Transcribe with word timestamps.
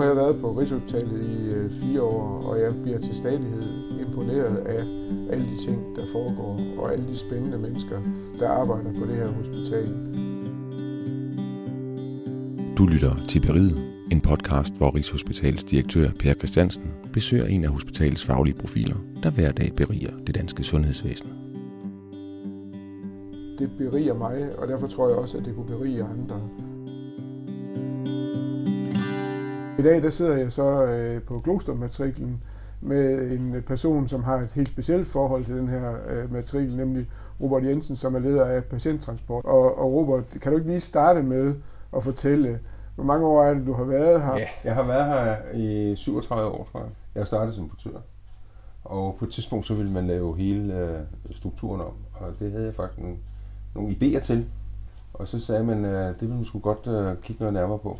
har 0.00 0.06
jeg 0.06 0.16
været 0.16 0.40
på 0.40 0.52
Rigshospitalet 0.52 1.22
i 1.22 1.50
øh, 1.50 1.70
fire 1.70 2.02
år, 2.02 2.42
og 2.46 2.60
jeg 2.60 2.82
bliver 2.82 2.98
til 2.98 3.14
stadighed 3.14 3.62
imponeret 4.00 4.56
af 4.56 4.84
alle 5.32 5.44
de 5.44 5.64
ting, 5.64 5.96
der 5.96 6.02
foregår, 6.12 6.60
og 6.78 6.92
alle 6.92 7.08
de 7.08 7.16
spændende 7.16 7.58
mennesker, 7.58 7.98
der 8.38 8.48
arbejder 8.48 8.92
på 8.98 9.06
det 9.06 9.16
her 9.16 9.28
hospital. 9.28 9.86
Du 12.78 12.86
lytter 12.86 13.16
til 13.28 13.40
Beriget, 13.40 13.78
en 14.12 14.20
podcast, 14.20 14.74
hvor 14.74 14.94
Rigshospitalets 14.94 15.64
direktør 15.64 16.10
Per 16.18 16.34
Christiansen 16.34 16.82
besøger 17.12 17.46
en 17.46 17.64
af 17.64 17.70
hospitalets 17.70 18.24
faglige 18.24 18.54
profiler, 18.54 18.96
der 19.22 19.30
hver 19.30 19.52
dag 19.52 19.72
beriger 19.76 20.12
det 20.26 20.34
danske 20.34 20.62
sundhedsvæsen. 20.62 21.28
Det 23.58 23.70
beriger 23.78 24.14
mig, 24.14 24.58
og 24.58 24.68
derfor 24.68 24.86
tror 24.86 25.08
jeg 25.08 25.18
også, 25.18 25.38
at 25.38 25.44
det 25.44 25.54
kunne 25.54 25.66
berige 25.66 26.02
andre. 26.02 26.40
I 29.80 29.82
dag 29.82 30.02
der 30.02 30.10
sidder 30.10 30.36
jeg 30.36 30.52
så 30.52 30.84
øh, 30.84 31.22
på 31.22 31.40
Glostermatriklen 31.40 32.42
med 32.80 33.30
en 33.30 33.62
person, 33.66 34.08
som 34.08 34.24
har 34.24 34.36
et 34.36 34.48
helt 34.54 34.68
specielt 34.68 35.08
forhold 35.08 35.44
til 35.44 35.56
den 35.56 35.68
her 35.68 35.94
øh, 36.08 36.32
matrikel, 36.32 36.76
nemlig 36.76 37.06
Robert 37.40 37.64
Jensen, 37.64 37.96
som 37.96 38.14
er 38.14 38.18
leder 38.18 38.44
af 38.44 38.64
patienttransport. 38.64 39.44
Og, 39.44 39.78
og 39.78 39.92
Robert, 39.92 40.24
kan 40.42 40.52
du 40.52 40.58
ikke 40.58 40.70
lige 40.70 40.80
starte 40.80 41.22
med 41.22 41.54
at 41.96 42.02
fortælle, 42.02 42.60
hvor 42.94 43.04
mange 43.04 43.26
år 43.26 43.44
er 43.44 43.54
det, 43.54 43.66
du 43.66 43.72
har 43.72 43.84
været 43.84 44.22
her? 44.22 44.36
Ja, 44.36 44.46
jeg 44.64 44.74
har 44.74 44.82
været 44.82 45.06
her 45.06 45.36
i 45.54 45.96
37 45.96 46.50
år, 46.50 46.68
tror 46.72 46.80
jeg. 46.80 46.88
Jeg 47.14 47.26
startede 47.26 47.56
som 47.56 47.68
portør. 47.68 47.98
Og 48.84 49.16
på 49.18 49.24
et 49.24 49.32
tidspunkt 49.32 49.66
så 49.66 49.74
ville 49.74 49.92
man 49.92 50.06
lave 50.06 50.36
hele 50.36 50.78
øh, 50.78 51.00
strukturen 51.30 51.80
om, 51.80 51.92
og 52.14 52.32
det 52.38 52.52
havde 52.52 52.64
jeg 52.64 52.74
faktisk 52.74 53.00
nogle, 53.00 53.16
nogle 53.74 53.90
idéer 53.90 54.20
til. 54.20 54.46
Og 55.14 55.28
så 55.28 55.40
sagde 55.40 55.64
man, 55.64 55.84
at 55.84 56.14
det 56.14 56.20
ville 56.20 56.36
man 56.36 56.44
skulle 56.44 56.62
godt 56.62 56.86
øh, 56.86 57.22
kigge 57.22 57.40
noget 57.40 57.54
nærmere 57.54 57.78
på. 57.78 57.98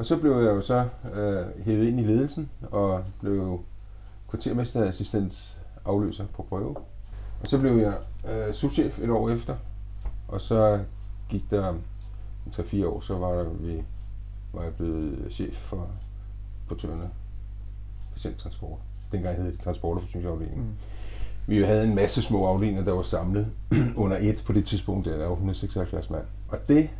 Og 0.00 0.06
så 0.06 0.16
blev 0.16 0.32
jeg 0.32 0.50
jo 0.50 0.60
så 0.60 0.88
øh, 1.14 1.64
hævet 1.64 1.88
ind 1.88 2.00
i 2.00 2.02
ledelsen 2.02 2.50
og 2.62 3.04
blev 3.20 3.60
kvartermesterassistent 4.28 5.58
afløser 5.84 6.26
på 6.26 6.42
prøve. 6.42 6.76
Og 7.40 7.46
så 7.46 7.58
blev 7.58 7.76
jeg 7.76 7.94
øh, 8.30 8.54
souschef 8.54 8.98
et 8.98 9.10
år 9.10 9.30
efter, 9.30 9.56
og 10.28 10.40
så 10.40 10.80
gik 11.28 11.50
der 11.50 11.74
3-4 12.52 12.86
år, 12.86 13.00
så 13.00 13.14
var, 13.14 13.32
der, 13.32 13.44
vi, 13.44 13.82
var 14.52 14.62
jeg 14.62 14.74
blevet 14.74 15.32
chef 15.32 15.54
for 15.54 15.90
portørerne 16.68 17.10
patienttransport. 18.12 18.78
Dengang 19.12 19.36
hed 19.36 19.52
det 19.52 19.60
transport- 19.60 19.96
og 19.96 20.02
forsyningsafdelingen. 20.02 20.64
Mm. 20.64 20.74
Vi 21.46 21.62
havde 21.62 21.84
en 21.84 21.94
masse 21.94 22.22
små 22.22 22.46
afdelinger, 22.46 22.84
der 22.84 22.92
var 22.92 23.02
samlet 23.02 23.46
under 23.96 24.16
et 24.20 24.42
på 24.46 24.52
det 24.52 24.66
tidspunkt, 24.66 25.06
der 25.06 25.16
var 25.16 25.32
176 25.32 26.10
mand. 26.10 26.24
Og 26.48 26.58
det 26.68 26.90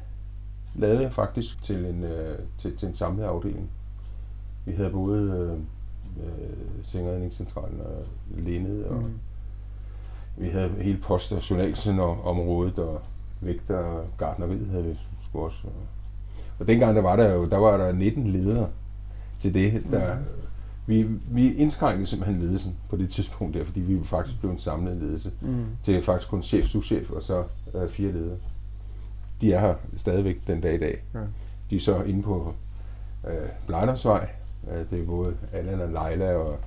lavede 0.74 1.02
jeg 1.02 1.12
faktisk 1.12 1.62
til 1.62 1.86
en, 1.86 2.04
øh, 2.04 2.38
til, 2.58 2.76
til 2.76 2.88
en 2.88 2.94
samlet 2.94 3.24
afdeling. 3.24 3.70
Vi 4.64 4.72
havde 4.72 4.90
både 4.90 5.22
øh, 5.22 5.52
øh, 6.26 6.56
Sengeredningscentralen 6.82 7.80
og 7.80 8.04
Lindet, 8.36 8.84
og 8.84 9.02
mm. 9.02 9.12
vi 10.36 10.48
havde 10.48 10.68
hele 10.68 10.98
post- 10.98 11.32
og 11.32 11.50
journalområdet, 11.50 12.78
og 12.78 13.00
vægter 13.40 13.76
og 13.76 14.04
gardneriet 14.18 14.68
havde 14.70 14.84
vi 14.84 14.98
sgu 15.28 15.44
også. 15.44 15.58
Og, 15.64 15.72
og 16.58 16.66
dengang 16.66 16.96
der 16.96 17.02
var 17.02 17.16
der 17.16 17.32
jo, 17.32 17.44
der 17.46 17.56
var 17.56 17.76
der 17.76 17.92
19 17.92 18.26
ledere 18.26 18.68
til 19.40 19.54
det, 19.54 19.82
der, 19.90 20.14
mm. 20.14 20.24
vi, 20.86 21.02
vi 21.30 21.54
indskrænkede 21.54 22.06
simpelthen 22.06 22.42
ledelsen 22.42 22.76
på 22.88 22.96
det 22.96 23.10
tidspunkt 23.10 23.54
der, 23.54 23.64
fordi 23.64 23.80
vi 23.80 24.04
faktisk 24.04 24.40
blev 24.40 24.50
en 24.50 24.58
samlet 24.58 24.96
ledelse 24.96 25.32
mm. 25.40 25.64
til 25.82 26.02
faktisk 26.02 26.30
kun 26.30 26.42
chef, 26.42 26.66
souschef 26.66 27.10
og 27.10 27.22
så 27.22 27.44
øh, 27.74 27.88
fire 27.88 28.12
ledere 28.12 28.36
de 29.40 29.52
er 29.52 29.60
her 29.60 29.74
stadigvæk 29.96 30.46
den 30.46 30.60
dag 30.60 30.74
i 30.74 30.78
dag. 30.78 31.02
Ja. 31.14 31.18
De 31.70 31.76
er 31.76 31.80
så 31.80 32.02
inde 32.02 32.22
på 32.22 32.54
øh, 33.28 33.48
Blejdersvej. 33.66 34.28
Øh, 34.70 34.90
det 34.90 35.00
er 35.00 35.06
både 35.06 35.34
Allan 35.52 35.80
og 35.80 35.88
Leila, 35.88 36.34
og 36.34 36.58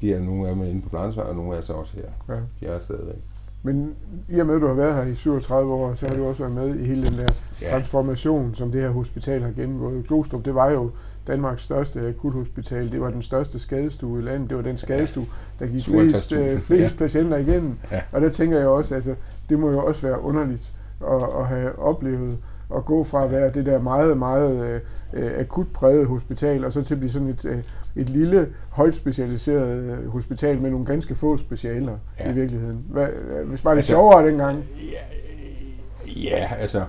de 0.00 0.12
er 0.14 0.20
nogle 0.20 0.48
af 0.48 0.54
dem 0.54 0.64
inde 0.64 0.82
på 0.82 0.88
Blejdersvej, 0.88 1.24
og 1.24 1.34
nogle 1.34 1.56
af 1.56 1.64
så 1.64 1.72
også 1.72 1.96
her. 1.96 2.34
Ja. 2.34 2.40
De 2.60 2.74
er 2.74 2.78
stadigvæk. 2.78 3.16
Men 3.62 3.94
i 4.28 4.38
og 4.38 4.46
med, 4.46 4.54
at 4.54 4.60
du 4.60 4.66
har 4.66 4.74
været 4.74 4.94
her 4.94 5.12
i 5.12 5.14
37 5.14 5.72
år, 5.72 5.94
så 5.94 6.06
ja. 6.06 6.12
har 6.12 6.18
du 6.18 6.26
også 6.26 6.42
været 6.42 6.54
med 6.54 6.80
i 6.80 6.86
hele 6.86 7.06
den 7.06 7.18
der 7.18 7.32
ja. 7.62 7.70
transformation, 7.70 8.54
som 8.54 8.72
det 8.72 8.80
her 8.80 8.90
hospital 8.90 9.42
har 9.42 9.50
gennemgået. 9.50 10.06
Glostrup, 10.06 10.44
det 10.44 10.54
var 10.54 10.70
jo 10.70 10.90
Danmarks 11.26 11.62
største 11.62 12.08
akuthospital. 12.08 12.92
Det 12.92 13.00
var 13.00 13.10
den 13.10 13.22
største 13.22 13.58
skadestue 13.58 14.18
i 14.18 14.22
landet. 14.22 14.50
Det 14.50 14.56
var 14.56 14.62
den 14.62 14.78
skadestue, 14.78 15.26
der 15.58 15.66
gik 15.66 15.84
flest, 15.84 16.32
øh, 16.32 16.58
flest 16.58 16.94
ja. 16.94 16.98
patienter 16.98 17.36
igennem. 17.36 17.78
Ja. 17.90 18.00
Og 18.12 18.20
der 18.20 18.28
tænker 18.28 18.58
jeg 18.58 18.68
også, 18.68 18.94
altså, 18.94 19.14
det 19.48 19.58
må 19.58 19.70
jo 19.70 19.86
også 19.86 20.02
være 20.02 20.20
underligt 20.20 20.72
at, 21.00 21.40
at 21.40 21.46
have 21.46 21.78
oplevet 21.78 22.38
at 22.76 22.84
gå 22.84 23.04
fra 23.04 23.24
at 23.24 23.30
være 23.30 23.52
det 23.52 23.66
der 23.66 23.78
meget, 23.78 24.18
meget 24.18 24.80
øh, 25.12 25.30
akut 25.38 25.66
præget 25.74 26.06
hospital, 26.06 26.64
og 26.64 26.72
så 26.72 26.82
til 26.82 26.94
at 26.94 27.00
blive 27.00 27.12
sådan 27.12 27.28
et, 27.28 27.44
øh, 27.44 27.58
et 27.96 28.08
lille, 28.08 28.48
højt 28.70 28.94
specialiseret 28.94 29.68
øh, 29.68 30.08
hospital 30.08 30.60
med 30.60 30.70
nogle 30.70 30.86
ganske 30.86 31.14
få 31.14 31.36
specialer 31.36 31.98
ja. 32.20 32.30
i 32.30 32.34
virkeligheden. 32.34 32.84
Hvad, 32.88 33.08
øh, 33.08 33.48
hvis 33.48 33.60
bare 33.60 33.74
det 33.74 33.78
altså, 33.78 33.92
sjovere 33.92 34.26
dengang? 34.26 34.64
Ja, 36.06 36.30
ja, 36.30 36.54
altså, 36.58 36.84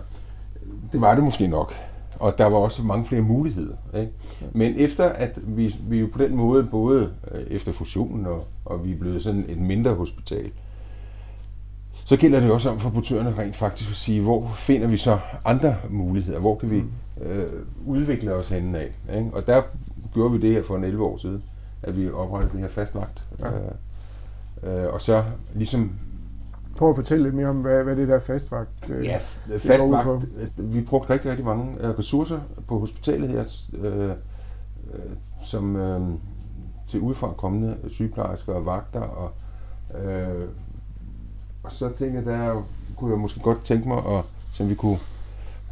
det 0.92 1.02
var 1.02 1.16
det 1.16 1.24
måske 1.24 1.48
nok. 1.48 1.74
Og 2.20 2.38
der 2.38 2.46
var 2.46 2.58
også 2.58 2.84
mange 2.84 3.06
flere 3.06 3.22
muligheder. 3.22 3.76
Ikke? 3.96 4.12
Men 4.52 4.74
efter 4.78 5.04
at 5.04 5.40
vi, 5.44 5.76
vi 5.90 6.00
jo 6.00 6.08
på 6.14 6.20
den 6.20 6.36
måde, 6.36 6.64
både 6.64 7.10
øh, 7.32 7.42
efter 7.50 7.72
fusionen 7.72 8.26
og, 8.26 8.46
og 8.66 8.86
vi 8.86 8.92
er 8.92 8.98
blevet 8.98 9.24
sådan 9.24 9.46
et 9.48 9.58
mindre 9.58 9.94
hospital, 9.94 10.46
øh, 10.46 10.52
så 12.10 12.18
gælder 12.18 12.40
det 12.40 12.52
også 12.52 12.70
om 12.70 12.80
for 12.80 12.90
portørerne 12.90 13.36
rent 13.38 13.56
faktisk 13.56 13.90
at 13.90 13.96
sige, 13.96 14.22
hvor 14.22 14.52
finder 14.56 14.88
vi 14.88 14.98
så 14.98 15.20
andre 15.46 15.76
muligheder? 15.90 16.40
Hvor 16.40 16.56
kan 16.56 16.70
vi 16.70 16.82
mm. 16.82 17.24
øh, 17.24 17.48
udvikle 17.86 18.34
os 18.34 18.50
henne 18.50 18.80
af? 18.80 18.92
Ikke? 19.18 19.30
Og 19.34 19.48
der 19.48 19.62
gjorde 20.14 20.32
vi 20.32 20.38
det 20.38 20.52
her 20.52 20.64
for 20.64 20.76
en 20.76 20.84
11 20.84 21.04
år 21.04 21.18
siden, 21.18 21.44
at 21.84 21.98
vi 21.98 22.12
oprettede 22.12 22.54
det 22.54 22.62
her 22.62 22.68
fastvagt. 22.68 23.24
Ja. 23.40 23.48
Øh, 24.64 24.84
øh, 24.84 24.94
og 24.94 25.02
så 25.02 25.24
ligesom... 25.54 25.92
Prøv 26.78 26.90
at 26.90 26.96
fortælle 26.96 27.24
lidt 27.24 27.36
mere 27.36 27.48
om, 27.48 27.56
hvad, 27.56 27.84
hvad 27.84 27.96
det 27.96 28.08
der 28.08 28.20
fastvagt 28.20 28.90
øh, 28.90 29.06
Ja, 29.06 29.20
fastvagt. 29.58 30.26
Vi 30.58 30.82
brugte 30.82 31.14
rigtig, 31.14 31.32
rigtig 31.32 31.46
mange 31.46 31.78
øh, 31.80 32.00
ressourcer 32.00 32.40
på 32.68 32.80
hospitalet 32.80 33.30
her, 33.30 33.44
øh, 33.74 34.10
øh, 34.10 34.16
som 35.44 35.76
øh, 35.76 36.02
til 36.88 37.00
udefra 37.00 37.34
kommende 37.38 37.78
sygeplejersker 37.90 38.54
og 38.54 38.66
vagter 38.66 39.02
og 39.02 39.32
øh, 40.06 40.48
og 41.64 41.72
så 41.72 41.90
tænkte 41.90 42.18
jeg, 42.18 42.26
der 42.26 42.64
kunne 42.98 43.12
jeg 43.12 43.20
måske 43.20 43.40
godt 43.40 43.66
tænke 43.66 43.88
mig, 43.88 43.98
at, 43.98 44.26
så 44.54 44.64
vi 44.64 44.76
kunne 44.76 45.00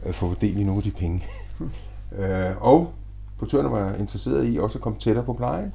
øh, 0.05 0.13
få 0.13 0.33
del 0.41 0.57
i 0.57 0.63
nogle 0.63 0.77
af 0.77 0.83
de 0.83 0.91
penge. 0.91 1.23
øh, 2.17 2.61
og 2.61 2.91
portørerne 3.39 3.71
var 3.71 3.93
interesseret 3.93 4.53
i 4.53 4.57
også 4.57 4.77
at 4.77 4.81
komme 4.81 4.99
tættere 4.99 5.25
på 5.25 5.33
pleje. 5.33 5.71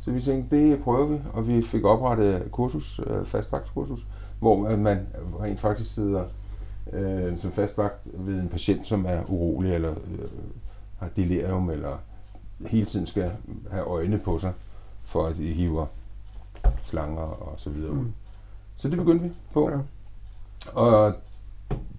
Så 0.00 0.10
vi 0.10 0.20
tænkte, 0.20 0.56
det 0.56 0.82
prøver 0.82 1.06
vi, 1.06 1.18
og 1.32 1.48
vi 1.48 1.62
fik 1.62 1.84
oprettet 1.84 2.52
kursus, 2.52 3.00
øh, 3.06 3.26
fastvagtskursus, 3.26 4.06
hvor 4.38 4.76
man 4.76 5.06
rent 5.40 5.60
faktisk 5.60 5.94
sidder 5.94 6.24
øh, 6.92 7.38
som 7.38 7.52
fastvagt 7.52 8.00
ved 8.04 8.40
en 8.40 8.48
patient, 8.48 8.86
som 8.86 9.06
er 9.08 9.22
urolig, 9.28 9.74
eller 9.74 9.90
øh, 9.90 10.28
har 10.98 11.08
delirium, 11.16 11.70
eller 11.70 11.96
hele 12.66 12.86
tiden 12.86 13.06
skal 13.06 13.30
have 13.70 13.84
øjne 13.84 14.18
på 14.18 14.38
sig, 14.38 14.52
for 15.04 15.26
at 15.26 15.36
de 15.36 15.52
hiver 15.52 15.86
slanger 16.84 17.22
og 17.22 17.54
så 17.56 17.70
videre 17.70 17.90
ud. 17.90 17.98
Mm. 17.98 18.12
Så 18.76 18.88
det 18.88 18.98
begyndte 18.98 19.24
vi 19.24 19.32
på. 19.52 19.70
Ja. 19.70 19.78
Og 20.72 21.14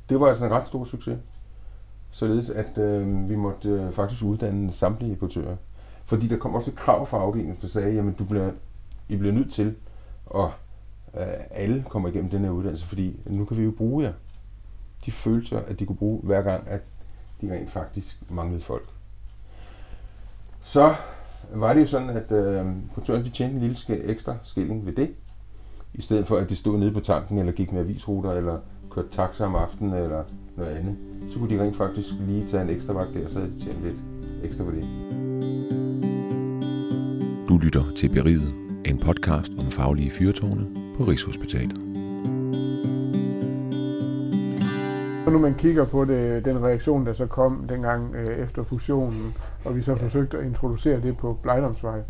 det 0.10 0.20
var 0.20 0.28
altså 0.28 0.46
en 0.46 0.52
ret 0.52 0.68
stor 0.68 0.86
succes. 0.86 1.20
Således 2.12 2.50
at 2.50 2.78
øh, 2.78 3.30
vi 3.30 3.36
måtte 3.36 3.70
øh, 3.70 3.92
faktisk 3.92 4.24
uddanne 4.24 4.74
samtlige 4.74 5.16
portører. 5.16 5.56
Fordi 6.06 6.28
der 6.28 6.38
kom 6.38 6.56
også 6.56 6.72
et 6.72 6.78
krav 6.78 7.08
fra 7.08 7.18
afdelingen, 7.18 7.58
der 7.62 7.68
sagde, 7.68 7.94
jamen 7.94 8.14
du 8.14 8.24
bliver, 8.24 8.52
I 9.10 9.16
bliver 9.16 9.34
nødt 9.34 9.54
til, 9.54 9.76
at 10.36 10.50
øh, 11.18 11.28
alle 11.52 11.86
kommer 11.90 12.10
igennem 12.10 12.30
den 12.30 12.44
her 12.44 12.50
uddannelse, 12.50 12.86
fordi 12.86 13.20
nu 13.26 13.46
kan 13.46 13.58
vi 13.58 13.64
jo 13.64 13.72
bruge 13.72 14.04
jer. 14.04 14.14
De 15.06 15.12
følelser, 15.12 15.60
at 15.60 15.80
de 15.80 15.86
kunne 15.86 15.96
bruge 15.96 16.22
hver 16.24 16.42
gang, 16.42 16.68
at 16.68 16.82
de 17.42 17.54
rent 17.54 17.72
faktisk 17.72 18.22
manglede 18.30 18.62
folk. 18.62 18.90
Så 20.64 20.96
var 21.54 21.74
det 21.74 21.82
jo 21.82 21.88
sådan, 21.88 22.10
at 22.10 22.32
øh, 22.32 22.66
portøren 22.94 23.26
de 23.26 23.30
tjente 23.30 23.56
en 23.56 23.62
lille 23.62 24.04
ekstra 24.04 24.36
skilling 24.44 24.86
ved 24.86 24.94
det, 24.94 25.16
i 25.98 26.02
stedet 26.02 26.28
for 26.28 26.38
at 26.38 26.50
de 26.50 26.56
stod 26.56 26.78
nede 26.78 26.92
på 26.92 27.00
tanken, 27.00 27.38
eller 27.38 27.52
gik 27.52 27.72
med 27.72 27.82
avisruter, 27.82 28.32
eller 28.32 28.58
kørte 28.92 29.10
taxa 29.12 29.46
om 29.46 29.56
aftenen, 29.56 29.94
eller 29.94 30.24
noget 30.58 30.72
andet, 30.72 30.96
så 31.30 31.40
kunne 31.40 31.58
de 31.58 31.64
rent 31.64 31.76
faktisk 31.76 32.08
lige 32.28 32.48
tage 32.48 32.64
en 32.64 32.70
ekstra 32.70 32.94
vagt 32.94 33.14
der, 33.14 33.30
så 33.30 33.40
de 33.40 33.64
tjente 33.64 33.82
lidt 33.84 33.98
ekstra 34.44 34.64
for 34.64 34.72
det. 34.72 34.84
Du 37.50 37.58
lytter 37.58 37.84
til 37.96 38.10
Beriget, 38.10 38.54
en 38.86 38.98
podcast 38.98 39.52
om 39.60 39.66
faglige 39.66 40.12
fyrtårne 40.12 40.68
på 40.98 41.04
Rigshospitalet. 41.04 41.78
Når 45.26 45.42
man 45.42 45.56
kigger 45.56 45.86
på 45.86 46.06
det, 46.06 46.46
den 46.46 46.64
reaktion, 46.64 47.06
der 47.06 47.14
så 47.14 47.26
kom 47.26 47.66
dengang 47.70 48.16
øh, 48.16 48.38
efter 48.38 48.64
fusionen, 48.64 49.36
og 49.66 49.76
vi 49.76 49.82
så 49.82 49.96
forsøgte 49.96 50.38
at 50.38 50.46
introducere 50.46 51.02
det 51.02 51.18
på 51.18 51.38
Blejdomsvej, 51.44 52.02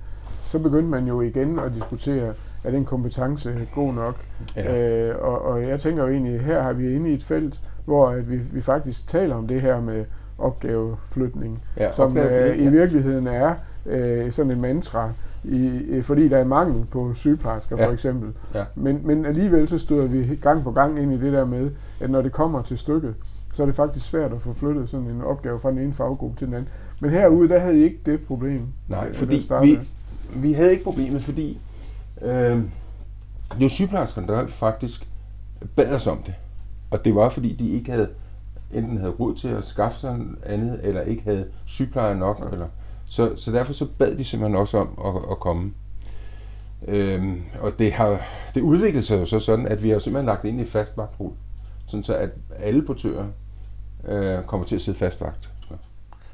så 0.46 0.60
begyndte 0.60 0.90
man 0.90 1.08
jo 1.08 1.22
igen 1.22 1.60
at 1.60 1.74
diskutere, 1.76 2.34
er 2.68 2.72
den 2.72 2.86
kompetence 2.86 3.68
god 3.76 3.94
nok? 3.94 4.16
Ja. 4.56 5.10
Øh, 5.10 5.16
og, 5.22 5.42
og 5.46 5.68
jeg 5.68 5.80
tænker 5.80 6.04
jo 6.04 6.10
egentlig, 6.10 6.40
her 6.42 6.62
har 6.62 6.74
vi 6.74 6.96
inde 6.96 7.10
i 7.10 7.14
et 7.14 7.24
felt, 7.24 7.62
hvor 7.86 8.10
at 8.10 8.32
vi, 8.32 8.38
vi 8.38 8.62
faktisk 8.62 9.08
taler 9.08 9.36
om 9.36 9.48
det 9.48 9.62
her 9.62 9.82
med 9.82 10.06
opgaveflytning, 10.38 11.62
ja, 11.78 11.92
som 11.92 12.08
opgave, 12.08 12.52
øh, 12.52 12.60
ja. 12.60 12.64
i 12.64 12.68
virkeligheden 12.72 13.28
er 13.28 13.54
øh, 13.86 14.32
sådan 14.32 14.52
en 14.52 14.62
mantra, 14.62 15.12
i, 15.44 16.02
fordi 16.02 16.28
der 16.28 16.38
er 16.38 16.44
mangel 16.44 16.86
på 16.92 17.14
sygeplejersker 17.14 17.78
Ja. 17.78 17.88
for 17.88 17.92
eksempel. 17.92 18.30
Ja. 18.56 18.64
Men, 18.76 19.02
men 19.04 19.26
alligevel 19.26 19.68
så 19.68 19.78
støder 19.78 20.08
vi 20.08 20.36
gang 20.42 20.64
på 20.64 20.72
gang 20.72 21.00
ind 21.02 21.14
i 21.14 21.18
det 21.18 21.34
der 21.34 21.46
med, 21.46 21.72
at 22.00 22.10
når 22.10 22.22
det 22.22 22.32
kommer 22.32 22.62
til 22.62 22.78
stykket, 22.78 23.16
så 23.54 23.62
er 23.62 23.66
det 23.66 23.76
faktisk 23.76 24.06
svært 24.06 24.34
at 24.34 24.42
få 24.42 24.54
flyttet 24.54 24.90
sådan 24.90 25.06
en 25.06 25.22
opgave 25.22 25.60
fra 25.60 25.72
den 25.72 25.80
ene 25.80 25.94
faggruppe 25.94 26.38
til 26.38 26.48
den 26.48 26.54
anden. 26.56 26.70
Men 27.00 27.10
herude, 27.12 27.50
der 27.50 27.60
havde 27.60 27.80
I 27.80 27.84
ikke 27.84 28.00
det 28.06 28.20
problem. 28.28 28.62
Nej, 28.88 29.08
øh, 29.08 29.16
fordi 29.16 29.50
vi, 29.62 29.80
vi 30.36 30.54
havde 30.54 30.72
ikke 30.72 30.84
problemet, 30.84 31.22
fordi 31.22 31.60
øh, 32.22 32.62
det 33.52 33.62
var 33.62 33.68
sygeplejerskerne, 33.68 34.28
der 34.28 34.48
faktisk 34.48 35.08
bad 35.76 35.96
os 35.96 36.08
om 36.08 36.24
det. 36.26 36.34
Og 36.92 37.06
det 37.06 37.16
var, 37.16 37.30
fordi 37.30 37.56
de 37.56 37.70
ikke 37.70 37.92
havde 37.92 38.10
enten 38.74 38.98
havde 38.98 39.12
råd 39.12 39.36
til 39.36 39.48
at 39.48 39.66
skaffe 39.66 40.00
sig 40.00 40.20
andet, 40.46 40.80
eller 40.84 41.02
ikke 41.02 41.24
havde 41.24 41.48
sygeplejer 41.66 42.16
nok. 42.16 42.50
Eller, 42.52 42.68
så, 43.06 43.36
så 43.36 43.52
derfor 43.52 43.74
så 43.74 43.88
bad 43.98 44.16
de 44.16 44.24
simpelthen 44.24 44.60
også 44.60 44.78
om 44.78 45.16
at, 45.16 45.32
at 45.32 45.40
komme. 45.40 45.74
Øhm, 46.88 47.42
og 47.62 47.72
det 47.80 47.92
har 47.92 48.22
det 48.56 48.62
udviklede 48.62 49.06
sig 49.06 49.20
jo 49.20 49.26
så 49.26 49.40
sådan, 49.40 49.68
at 49.68 49.84
vi 49.84 49.90
har 49.90 50.00
simpelthen 50.00 50.26
lagt 50.26 50.42
det 50.42 50.50
ind 50.50 50.62
i 50.62 50.66
fast 50.66 50.98
vagtrul. 50.98 51.32
Sådan 51.88 52.04
så, 52.04 52.16
at 52.16 52.30
alle 52.60 52.82
portører 52.82 53.26
øh, 54.08 54.44
kommer 54.44 54.68
til 54.68 54.76
at 54.76 54.82
sidde 54.82 54.98
fast 54.98 55.22
vagt. 55.22 55.50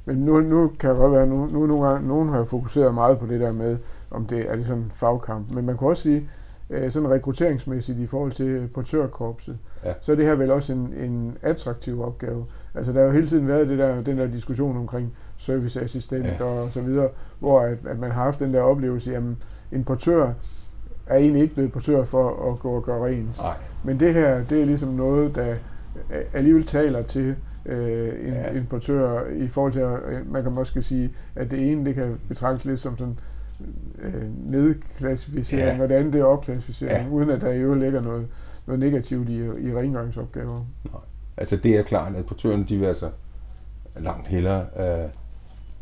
Men 0.06 0.18
nu, 0.18 0.40
nu 0.40 0.72
kan 0.80 0.90
det 0.90 0.98
godt 0.98 1.12
være, 1.12 1.28
nu, 1.28 1.46
nu 1.46 1.66
nogle 1.66 1.88
gange, 1.88 2.08
nogen 2.08 2.30
har 2.30 2.44
fokuseret 2.44 2.94
meget 2.94 3.20
på 3.20 3.26
det 3.26 3.40
der 3.40 3.52
med, 3.52 3.78
om 4.14 4.26
det 4.26 4.50
er 4.52 4.56
det 4.56 4.66
sådan 4.66 4.84
en 4.84 4.92
fagkamp. 4.96 5.54
Men 5.56 5.66
man 5.66 5.78
kan 5.78 5.88
også 5.88 6.04
sige, 6.04 6.30
øh, 6.70 6.92
sådan 6.92 7.10
rekrutteringsmæssigt 7.10 8.00
i 8.00 8.08
forhold 8.08 8.32
til 8.32 8.70
portørkorpset, 8.74 9.58
Ja. 9.86 9.94
så 10.02 10.12
er 10.12 10.16
det 10.16 10.26
her 10.26 10.36
vel 10.36 10.52
også 10.52 10.74
en, 10.74 10.94
en 10.98 11.38
attraktiv 11.42 12.02
opgave. 12.04 12.46
Altså 12.76 12.92
der 12.94 13.00
har 13.00 13.06
jo 13.06 13.12
hele 13.12 13.28
tiden 13.28 13.48
været 13.48 13.68
det 13.70 13.78
der, 13.80 14.02
den 14.02 14.18
der 14.18 14.28
diskussion 14.28 14.78
omkring 14.78 15.14
serviceassistent 15.38 16.26
Ja. 16.26 16.44
og 16.44 16.72
så 16.72 16.82
videre, 16.82 17.10
hvor 17.40 17.62
at, 17.62 17.78
at 17.88 18.00
man 18.00 18.12
har 18.12 18.24
haft 18.24 18.40
den 18.40 18.54
der 18.54 18.62
oplevelse, 18.62 19.12
jamen 19.12 19.38
en 19.72 19.84
portør 19.84 20.34
er 21.08 21.16
egentlig 21.18 21.42
ikke 21.42 21.54
blevet 21.54 21.72
portør 21.72 22.04
for 22.04 22.52
at 22.54 22.60
gå 22.60 22.70
og 22.72 22.84
gøre 22.84 23.06
rent. 23.06 23.38
Nej. 23.38 23.56
Men 23.84 24.00
det 24.00 24.14
her, 24.14 24.44
det 24.44 24.62
er 24.62 24.66
ligesom 24.66 24.90
noget, 24.90 25.36
der 25.36 25.56
alligevel 26.34 26.66
taler 26.66 27.02
til 27.02 27.36
øh, 27.66 28.08
en 28.28 28.34
Ja. 28.34 28.52
ja. 28.52 28.58
importør 28.58 29.22
i 29.36 29.48
forhold 29.48 29.74
til, 29.74 29.80
at 29.80 30.00
øh, 30.10 30.32
man 30.34 30.44
kan 30.44 30.52
måske 30.52 30.82
sige, 30.82 31.12
at 31.36 31.52
det 31.52 31.72
ene, 31.72 31.86
det 31.86 31.96
kan 31.96 32.20
betragtes 32.30 32.66
lidt 32.66 32.80
som 32.80 32.98
sådan 32.98 33.20
øh, 34.02 34.52
nedklassificering, 34.52 35.78
Ja. 35.78 35.84
og 35.84 35.90
det 35.90 36.16
er 36.22 36.24
opklassificering, 36.26 37.08
Ja. 37.08 37.12
uden 37.14 37.30
at 37.30 37.42
der 37.42 37.52
i 37.52 37.58
øvrigt 37.60 37.82
ligger 37.84 38.02
noget, 38.02 38.28
noget 38.66 38.80
negativt 38.80 39.30
i, 39.30 39.38
i 39.46 39.74
rengøringsopgaver. 39.76 40.66
Altså 41.38 41.58
det 41.58 41.76
er 41.78 41.84
klart, 41.84 42.16
at 42.16 42.26
portørerne 42.26 42.66
de 42.70 42.78
vil 42.78 42.86
altså 42.86 43.10
langt 44.00 44.28
hellere 44.28 44.66
øh, 44.80 45.10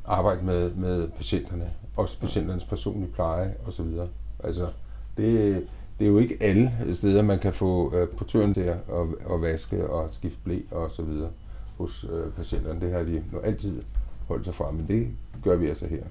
arbejde 0.06 0.46
med, 0.46 0.72
med 0.74 1.08
patienterne, 1.08 1.70
også 1.96 2.20
patienternes 2.20 2.64
personlige 2.66 3.12
pleje 3.12 3.54
osv. 3.68 3.86
Altså 4.44 4.68
det, 5.18 5.64
det 6.00 6.06
er 6.08 6.12
jo 6.12 6.18
ikke 6.20 6.38
alle 6.42 6.72
steder, 6.94 7.22
man 7.22 7.40
kan 7.40 7.54
få 7.54 7.96
øh, 7.96 8.08
portøren 8.08 8.54
til 8.54 8.62
at, 8.62 8.78
at, 8.94 9.34
at 9.34 9.42
vaske 9.42 9.90
og 9.90 10.10
skifte 10.12 10.38
blæ 10.44 10.58
og 10.72 10.92
så 10.92 11.02
videre 11.04 11.30
hos 11.78 12.06
øh, 12.14 12.32
patienterne. 12.32 12.82
Det 12.82 12.92
har 12.92 13.04
de 13.04 13.24
nu 13.32 13.40
altid 13.40 13.82
holdt 14.28 14.46
sig 14.46 14.54
fra, 14.56 14.72
men 14.72 14.86
det 14.88 15.08
gør 15.44 15.56
vi 15.56 15.68
altså 15.70 15.86
her. 15.88 16.04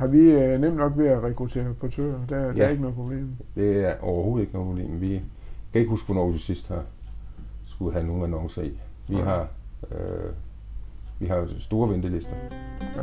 Har 0.00 0.06
vi 0.06 0.18
øh, 0.32 0.60
nemt 0.60 0.76
nok 0.76 0.92
ved 0.96 1.06
at 1.06 1.22
rekruttere 1.22 1.74
portører? 1.74 2.18
Der, 2.28 2.36
ja. 2.36 2.52
der 2.52 2.64
er 2.64 2.68
ikke 2.68 2.82
noget 2.82 2.96
problem. 2.96 3.28
Det 3.54 3.76
er 3.84 3.94
overhovedet 4.02 4.40
ikke 4.42 4.52
noget 4.54 4.66
problem. 4.68 5.00
Vi 5.00 5.08
kan 5.72 5.78
ikke 5.80 5.90
huske, 5.90 6.06
hvornår 6.06 6.30
vi 6.30 6.38
sidst 6.38 6.68
har 6.68 6.82
skulle 7.66 7.92
have 7.92 8.06
nogle 8.06 8.24
annoncer 8.24 8.62
i. 8.62 8.78
Vi 9.08 9.14
Nej. 9.14 9.24
har, 9.24 9.48
øh, 9.90 10.30
vi 11.18 11.26
har 11.26 11.48
store 11.58 11.90
ventelister. 11.90 12.34
Ja. 12.96 13.02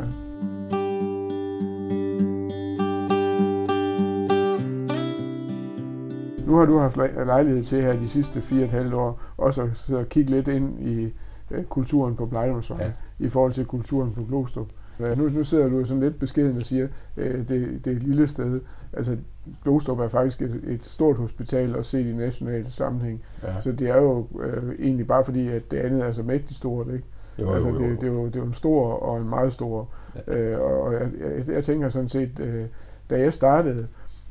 Nu 6.46 6.56
har 6.56 6.64
du 6.64 6.78
haft 6.78 6.96
lej- 6.96 7.24
lejlighed 7.24 7.64
til 7.64 7.82
her 7.82 7.92
de 7.92 8.08
sidste 8.08 8.40
fire 8.40 8.60
og 8.60 8.64
et 8.64 8.70
halvt 8.70 8.94
år 8.94 9.20
også 9.36 9.70
at 9.98 10.08
kigge 10.08 10.30
lidt 10.30 10.48
ind 10.48 10.88
i 10.88 11.12
øh, 11.50 11.64
kulturen 11.64 12.16
på 12.16 12.26
Blejdomsvej 12.26 12.84
Ja. 12.84 12.90
i 13.18 13.28
forhold 13.28 13.52
til 13.52 13.64
kulturen 13.64 14.12
på 14.12 14.24
Glostrup. 14.24 14.66
Ja, 15.00 15.14
nu, 15.14 15.28
nu 15.28 15.44
sidder 15.44 15.68
du 15.68 15.84
sådan 15.84 16.02
lidt 16.02 16.18
beskeden 16.18 16.56
og 16.56 16.62
siger, 16.62 16.88
øh, 17.16 17.38
det, 17.48 17.84
det 17.84 17.92
er 17.92 17.96
et 17.96 18.02
lille 18.02 18.26
sted. 18.26 18.60
Altså, 18.92 19.16
Glostrup 19.64 19.98
er 19.98 20.08
faktisk 20.08 20.42
et, 20.42 20.60
et 20.66 20.84
stort 20.84 21.16
hospital, 21.16 21.76
også 21.76 21.90
set 21.90 22.06
i 22.06 22.12
national 22.12 22.66
sammenhæng. 22.70 23.22
Ja. 23.42 23.48
Så 23.62 23.72
det 23.72 23.88
er 23.88 23.96
jo 23.96 24.26
øh, 24.42 24.74
egentlig 24.78 25.06
bare 25.06 25.24
fordi, 25.24 25.48
at 25.48 25.70
det 25.70 25.76
andet 25.76 26.02
er 26.04 26.12
så 26.12 26.22
mægtigt 26.22 26.56
stort, 26.56 26.86
ikke? 26.86 27.04
Jo, 27.38 27.50
altså, 27.52 27.68
jo, 27.68 27.74
jo. 27.74 27.90
Det, 27.90 28.00
det, 28.00 28.08
er 28.08 28.12
jo, 28.12 28.26
det 28.26 28.36
er 28.36 28.40
jo 28.40 28.46
en 28.46 28.54
stor 28.54 28.92
og 28.92 29.20
en 29.20 29.28
meget 29.28 29.52
stor. 29.52 29.88
Ja. 30.26 30.34
Øh, 30.38 30.60
og 30.60 30.82
og 30.82 30.92
jeg, 30.92 31.08
jeg, 31.20 31.48
jeg 31.54 31.64
tænker 31.64 31.88
sådan 31.88 32.08
set, 32.08 32.40
øh, 32.40 32.64
da 33.10 33.20
jeg 33.20 33.32
startede, 33.32 33.86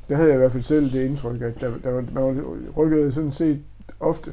der 0.09 0.15
havde 0.15 0.29
jeg 0.29 0.35
i 0.35 0.39
hvert 0.39 0.51
fald 0.51 0.63
selv 0.63 0.91
det 0.91 1.05
indtryk, 1.05 1.41
at 1.41 1.61
der, 1.61 1.71
der, 1.83 1.91
var- 1.91 2.03
man 2.13 2.23
var 2.23 2.43
rykket 2.77 3.13
sådan 3.13 3.31
set 3.31 3.59
ofte 3.99 4.31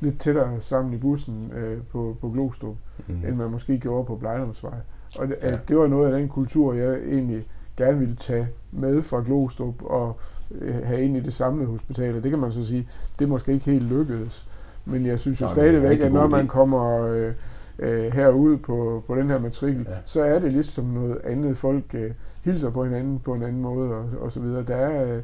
lidt 0.00 0.20
tættere 0.20 0.60
sammen 0.60 0.94
i 0.94 0.96
bussen 0.96 1.52
øh, 1.56 1.78
på, 1.92 2.16
på 2.20 2.30
Glostrup, 2.30 2.76
mm. 3.08 3.14
end 3.28 3.36
man 3.36 3.50
måske 3.50 3.78
gjorde 3.78 4.04
på 4.06 4.16
Blejdomsvej. 4.16 4.74
Og 5.18 5.28
det, 5.28 5.36
Ja. 5.42 5.58
det 5.68 5.76
var 5.78 5.86
noget 5.86 6.12
af 6.12 6.18
den 6.20 6.28
kultur, 6.28 6.74
jeg 6.74 6.94
egentlig 6.94 7.46
gerne 7.76 7.98
ville 7.98 8.16
tage 8.16 8.48
med 8.72 9.02
fra 9.02 9.22
Glostrup 9.26 9.82
og 9.82 10.16
øh, 10.50 10.74
have 10.84 11.02
ind 11.02 11.16
i 11.16 11.20
det 11.20 11.34
samlede 11.34 11.66
hospital. 11.66 12.16
Og 12.16 12.22
det 12.22 12.30
kan 12.30 12.38
man 12.40 12.52
så 12.52 12.66
sige, 12.66 12.88
det 13.18 13.24
er 13.24 13.28
måske 13.28 13.52
ikke 13.52 13.64
helt 13.70 13.82
lykkedes. 13.84 14.48
Men 14.84 15.06
jeg 15.06 15.20
synes 15.20 15.40
jo 15.40 15.46
en 15.46 15.50
stadigvæk, 15.52 16.00
at 16.00 16.12
når 16.12 16.26
man 16.26 16.46
kommer 16.48 17.00
øh, 17.02 17.32
øh, 17.78 18.12
herud 18.12 18.56
på, 18.56 19.04
på 19.06 19.16
den 19.16 19.30
her 19.30 19.38
matrikel, 19.38 19.86
Ja. 19.88 19.94
så 20.06 20.22
er 20.22 20.38
det 20.38 20.52
ligesom 20.52 20.84
noget 20.84 21.18
andet. 21.24 21.56
Folk 21.56 21.84
øh, 21.94 22.10
hilser 22.44 22.70
på 22.70 22.84
hinanden 22.84 23.18
på 23.18 23.34
en 23.34 23.42
anden 23.42 23.62
måde 23.62 23.90
og, 23.94 24.04
og 24.20 24.32
så 24.32 24.40
videre. 24.40 24.62
Der 24.62 24.76
er, 24.76 25.20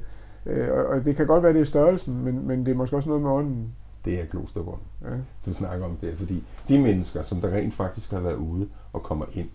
øh, 0.47 0.69
og, 0.71 0.87
og 0.87 1.05
det 1.05 1.17
kan 1.17 1.27
godt 1.27 1.43
være, 1.43 1.53
det 1.53 1.61
er 1.61 1.65
størrelsen, 1.65 2.25
men, 2.25 2.47
men 2.47 2.67
det 2.67 2.73
er 2.73 2.77
måske 2.77 2.97
også 2.97 3.09
noget 3.09 3.23
med 3.23 3.31
ånden. 3.31 3.69
Det 4.05 4.21
er 4.21 4.25
Klosterborg, 4.31 4.79
Ja. 5.05 5.09
du 5.47 5.55
snakker 5.55 5.85
om 5.85 5.97
det, 6.01 6.15
fordi 6.19 6.45
de 6.69 6.79
mennesker, 6.79 7.23
som 7.23 7.41
der 7.41 7.49
rent 7.51 7.75
faktisk 7.75 8.11
har 8.11 8.21
været 8.21 8.35
ude 8.37 8.69
og 8.93 9.03
kommer 9.03 9.25
ind, 9.33 9.49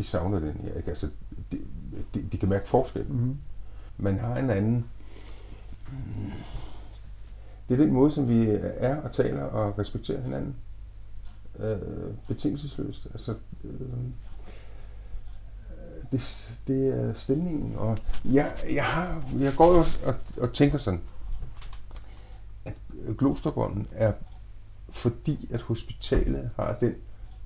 de 0.00 0.04
savner 0.04 0.38
den 0.38 0.60
her. 0.62 0.74
Ikke? 0.74 0.88
Altså, 0.88 1.08
de, 1.52 1.58
de, 2.14 2.22
de 2.32 2.38
kan 2.38 2.48
mærke 2.48 2.68
forskel. 2.68 3.06
Mm-hmm. 3.08 3.36
Man 3.98 4.18
har 4.18 4.36
en 4.36 4.50
anden... 4.50 4.86
Det 7.68 7.80
er 7.80 7.84
den 7.84 7.92
måde, 7.92 8.10
som 8.10 8.28
vi 8.28 8.46
er 8.60 8.96
og 8.96 9.12
taler 9.12 9.42
og 9.42 9.78
respekterer 9.78 10.20
hinanden. 10.20 10.56
Øh, 11.58 11.78
betingelsesløst. 12.28 13.06
Altså, 13.12 13.34
øh, 13.64 13.70
det, 16.12 16.52
det 16.66 16.88
er 16.88 17.14
stemningen. 17.14 17.76
Og 17.76 17.98
jeg, 18.24 18.52
jeg, 18.70 18.84
har, 18.84 19.24
jeg 19.38 19.52
går 19.56 19.74
jo 19.74 19.84
og, 20.04 20.14
og 20.36 20.52
tænker 20.52 20.78
sådan, 20.78 21.00
at 22.64 22.74
Glosterbånden 23.18 23.88
er, 23.92 24.12
fordi 24.88 25.48
at 25.52 25.60
hospitalet 25.60 26.50
har 26.56 26.76
den 26.80 26.94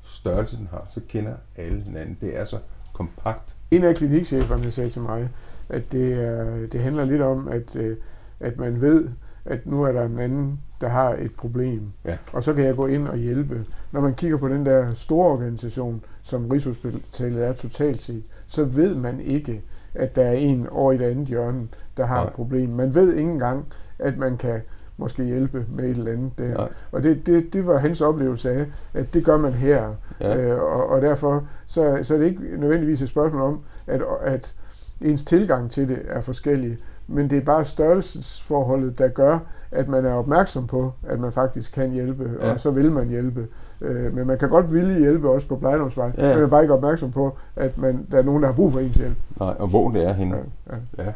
størrelse, 0.05 0.57
den 0.57 0.69
har, 0.71 0.87
så 0.95 1.01
kender 1.09 1.35
alle 1.57 1.81
hinanden. 1.81 2.19
Det 2.21 2.39
er 2.39 2.45
så 2.45 2.59
kompakt. 2.93 3.55
En 3.71 3.85
af 3.85 3.95
klinikcheferne 3.97 4.71
sagde 4.71 4.91
til 4.91 5.03
mig, 5.03 5.29
at 5.69 5.93
det, 5.93 6.13
er, 6.13 6.67
det 6.67 6.81
handler 6.81 7.05
lidt 7.05 7.23
om, 7.23 7.49
at, 7.49 7.77
øh, 7.77 7.97
at 8.41 8.59
man 8.59 8.81
ved, 8.81 9.09
at 9.45 9.67
nu 9.67 9.83
er 9.83 9.93
der 9.93 10.05
en 10.05 10.19
anden, 10.19 10.61
der 10.81 10.89
har 10.89 11.15
et 11.15 11.35
problem. 11.35 11.93
Ja. 12.05 12.17
Og 12.33 12.45
så 12.45 12.55
kan 12.55 12.65
jeg 12.65 12.77
gå 12.77 12.87
ind 12.87 13.09
og 13.09 13.17
hjælpe. 13.17 13.65
Når 13.93 14.01
man 14.01 14.15
kigger 14.15 14.37
på 14.37 14.49
den 14.49 14.67
der 14.67 14.95
store 14.95 15.27
organisation, 15.27 16.05
som 16.23 16.47
Rigshospitalet 16.47 17.45
er 17.45 17.53
totalt 17.53 18.03
set, 18.03 18.23
så 18.47 18.65
ved 18.65 18.95
man 18.95 19.21
ikke, 19.21 19.63
at 19.95 20.17
der 20.17 20.23
er 20.23 20.33
en 20.33 20.69
over 20.69 20.93
i 20.93 20.99
det 20.99 21.05
andet 21.05 21.27
hjørne, 21.27 21.69
der 21.97 22.07
har 22.07 22.17
Nej. 22.17 22.27
et 22.27 22.33
problem. 22.33 22.69
Man 22.69 22.95
ved 22.95 23.15
ikke 23.15 23.31
engang, 23.31 23.67
at 23.99 24.19
man 24.19 24.37
kan 24.37 24.61
måske 24.97 25.25
hjælpe 25.25 25.65
med 25.69 25.85
et 25.85 25.91
eller 25.91 26.13
andet 26.13 26.39
der. 26.39 26.55
Nej. 26.55 26.69
Og 26.93 27.03
det, 27.03 27.27
det, 27.27 27.53
det 27.53 27.67
var 27.67 27.79
hans 27.79 28.01
oplevelse 28.01 28.51
af, 28.51 28.65
at 28.95 29.15
det 29.15 29.25
gør 29.25 29.37
man 29.37 29.53
her. 29.53 29.89
Ja. 30.21 30.37
Øh, 30.37 30.63
og, 30.63 30.89
og 30.91 31.03
derfor 31.03 31.45
så, 31.67 31.99
så 32.03 32.15
er 32.15 32.19
det 32.19 32.27
ikke 32.27 32.41
nødvendigvis 32.59 33.03
et 33.03 33.09
spørgsmål 33.09 33.43
om, 33.43 33.61
at, 33.87 34.03
at 34.25 34.55
ens 35.01 35.25
tilgang 35.25 35.71
til 35.71 35.89
det 35.89 35.99
er 36.09 36.21
forskellig, 36.21 36.79
men 37.09 37.31
det 37.31 37.39
er 37.39 37.45
bare 37.45 37.65
størrelsesforholdet, 37.65 38.99
der 38.99 39.09
gør, 39.09 39.39
at 39.71 39.89
man 39.89 40.05
er 40.07 40.13
opmærksom 40.13 40.67
på, 40.67 40.93
at 41.09 41.21
man 41.21 41.33
faktisk 41.33 41.73
kan 41.73 41.91
hjælpe, 41.91 42.31
Ja. 42.41 42.53
og 42.53 42.61
så 42.61 42.71
vil 42.71 42.93
man 42.93 43.09
hjælpe. 43.09 43.47
Øh, 43.81 44.15
men 44.17 44.27
man 44.27 44.39
kan 44.39 44.49
godt 44.49 44.73
ville 44.75 44.99
hjælpe 44.99 45.31
også 45.31 45.49
på 45.49 45.57
plejdomsvej, 45.57 46.11
Ja. 46.17 46.23
men 46.23 46.35
man 46.35 46.43
er 46.45 46.47
bare 46.49 46.63
ikke 46.63 46.75
opmærksom 46.75 47.11
på, 47.13 47.37
at 47.57 47.79
man, 47.79 48.07
der 48.11 48.19
er 48.19 48.23
nogen, 48.23 48.43
der 48.43 48.49
har 48.49 48.55
brug 48.55 48.73
for 48.73 48.81
ens 48.81 48.97
hjælp. 48.97 49.17
Nej, 49.41 49.55
og 49.59 49.69
hvor 49.69 49.91
det 49.91 50.05
er 50.05 50.13
henne. 50.13 50.37
Ja, 50.71 50.75
ja. 50.99 51.05
Ja. 51.05 51.13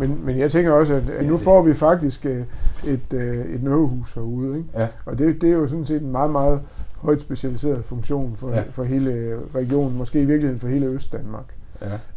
Men, 0.00 0.20
men 0.24 0.38
jeg 0.38 0.50
tænker 0.50 0.72
også, 0.72 0.94
at, 0.94 1.10
at 1.10 1.26
nu 1.26 1.36
får 1.36 1.62
vi 1.62 1.74
faktisk 1.74 2.26
øh, 2.26 2.42
et, 2.86 3.12
øh, 3.14 3.54
et 3.54 3.62
nødhus 3.62 4.14
herude, 4.14 4.56
ikke? 4.58 4.68
Ja. 4.76 4.86
Og 5.06 5.18
det, 5.18 5.40
det 5.40 5.48
er 5.48 5.54
jo 5.54 5.66
sådan 5.66 5.86
set 5.86 6.02
en 6.02 6.12
meget, 6.12 6.30
meget 6.30 6.60
højt 6.96 7.20
specialiseret 7.20 7.84
funktion 7.84 8.34
for, 8.36 8.50
Ja. 8.50 8.62
for 8.70 8.84
hele 8.84 9.36
regionen, 9.54 9.98
måske 9.98 10.20
i 10.20 10.24
virkeligheden 10.24 10.60
for 10.60 10.68
hele 10.68 10.86
Østdanmark. 10.86 11.54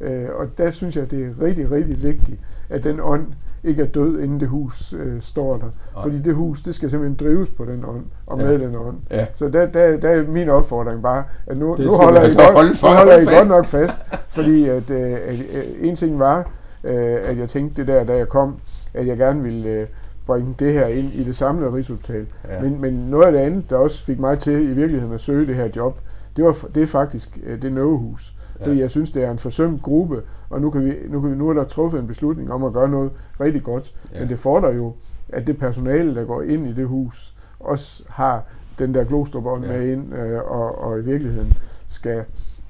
Ja. 0.01 0.07
Øh, 0.07 0.29
og 0.35 0.47
der 0.57 0.71
synes 0.71 0.95
jeg, 0.95 1.11
det 1.11 1.23
er 1.25 1.45
rigtig, 1.45 1.71
rigtig 1.71 2.03
vigtigt, 2.03 2.39
at 2.69 2.83
den 2.83 2.99
ånd 3.01 3.25
ikke 3.63 3.81
er 3.81 3.87
død, 3.87 4.19
inden 4.19 4.39
det 4.39 4.47
hus 4.47 4.93
øh, 4.99 5.21
står 5.21 5.57
der. 5.57 5.65
Okay. 5.95 6.09
Fordi 6.09 6.21
det 6.21 6.35
hus, 6.35 6.61
det 6.61 6.75
skal 6.75 6.89
simpelthen 6.89 7.27
drives 7.27 7.49
på 7.49 7.65
den 7.65 7.85
ånd, 7.87 8.03
og 8.27 8.37
med 8.37 8.59
ja. 8.59 8.65
den 8.65 8.75
ånd. 8.75 8.97
Ja. 9.11 9.25
Så 9.35 9.49
der, 9.49 9.65
der, 9.65 9.97
der 9.97 10.09
er 10.09 10.27
min 10.27 10.49
opfordring 10.49 11.01
bare, 11.01 11.23
at 11.47 11.57
nu, 11.57 11.75
nu 11.75 11.91
holder, 11.91 12.21
I 12.21 12.33
godt, 12.33 12.53
holde 12.53 12.69
nu 12.69 12.87
holder 12.87 13.17
I 13.17 13.35
godt 13.37 13.47
nok 13.47 13.65
fast, 13.65 13.97
fordi 14.29 14.67
at, 14.69 14.89
øh, 14.89 15.11
at, 15.11 15.17
at 15.53 15.65
en 15.81 15.95
ting 15.95 16.19
var, 16.19 16.49
øh, 16.83 17.17
at 17.29 17.37
jeg 17.37 17.49
tænkte 17.49 17.81
det 17.81 17.87
der, 17.87 18.03
da 18.03 18.15
jeg 18.15 18.27
kom, 18.27 18.55
at 18.93 19.07
jeg 19.07 19.17
gerne 19.17 19.43
ville 19.43 19.69
øh, 19.69 19.87
bringe 20.25 20.55
det 20.59 20.73
her 20.73 20.87
ind 20.87 21.13
i 21.13 21.23
det 21.23 21.35
samlede 21.35 21.73
Rigshospital. 21.73 22.25
Ja. 22.49 22.61
Men, 22.61 22.81
men 22.81 22.93
noget 22.93 23.25
af 23.25 23.31
det 23.31 23.39
andet, 23.39 23.69
der 23.69 23.75
også 23.75 24.05
fik 24.05 24.19
mig 24.19 24.39
til 24.39 24.53
i 24.53 24.73
virkeligheden 24.73 25.13
at 25.13 25.21
søge 25.21 25.47
det 25.47 25.55
her 25.55 25.69
job, 25.75 25.99
det, 26.35 26.43
var, 26.43 26.55
det 26.75 26.83
er 26.83 26.87
faktisk 26.87 27.39
øh, 27.43 27.61
det 27.61 27.73
Nøvehus. 27.73 28.33
Ja. 28.59 28.65
Fordi 28.65 28.79
jeg 28.79 28.89
synes, 28.89 29.11
det 29.11 29.23
er 29.23 29.31
en 29.31 29.37
forsømt 29.37 29.81
gruppe, 29.81 30.21
og 30.49 30.61
nu, 30.61 30.69
kan 30.69 30.85
vi, 30.85 30.93
nu, 31.09 31.21
kan 31.21 31.31
vi, 31.31 31.35
nu 31.35 31.49
er 31.49 31.53
der 31.53 31.63
truffet 31.63 31.99
en 31.99 32.07
beslutning 32.07 32.51
om 32.51 32.63
at 32.63 32.73
gøre 32.73 32.89
noget 32.89 33.11
rigtig 33.39 33.63
godt. 33.63 33.95
Ja. 34.13 34.19
Men 34.19 34.29
det 34.29 34.39
fordrer 34.39 34.73
jo, 34.73 34.93
at 35.29 35.47
det 35.47 35.57
personale, 35.57 36.15
der 36.15 36.25
går 36.25 36.41
ind 36.41 36.67
i 36.67 36.73
det 36.73 36.87
hus, 36.87 37.35
også 37.59 38.03
har 38.09 38.43
den 38.79 38.93
der 38.93 39.03
glostrubånd 39.03 39.65
ja. 39.65 39.71
med 39.71 39.91
ind, 39.91 40.13
øh, 40.15 40.41
og, 40.51 40.83
og 40.83 40.99
i 40.99 41.01
virkeligheden 41.01 41.53
skal 41.89 42.23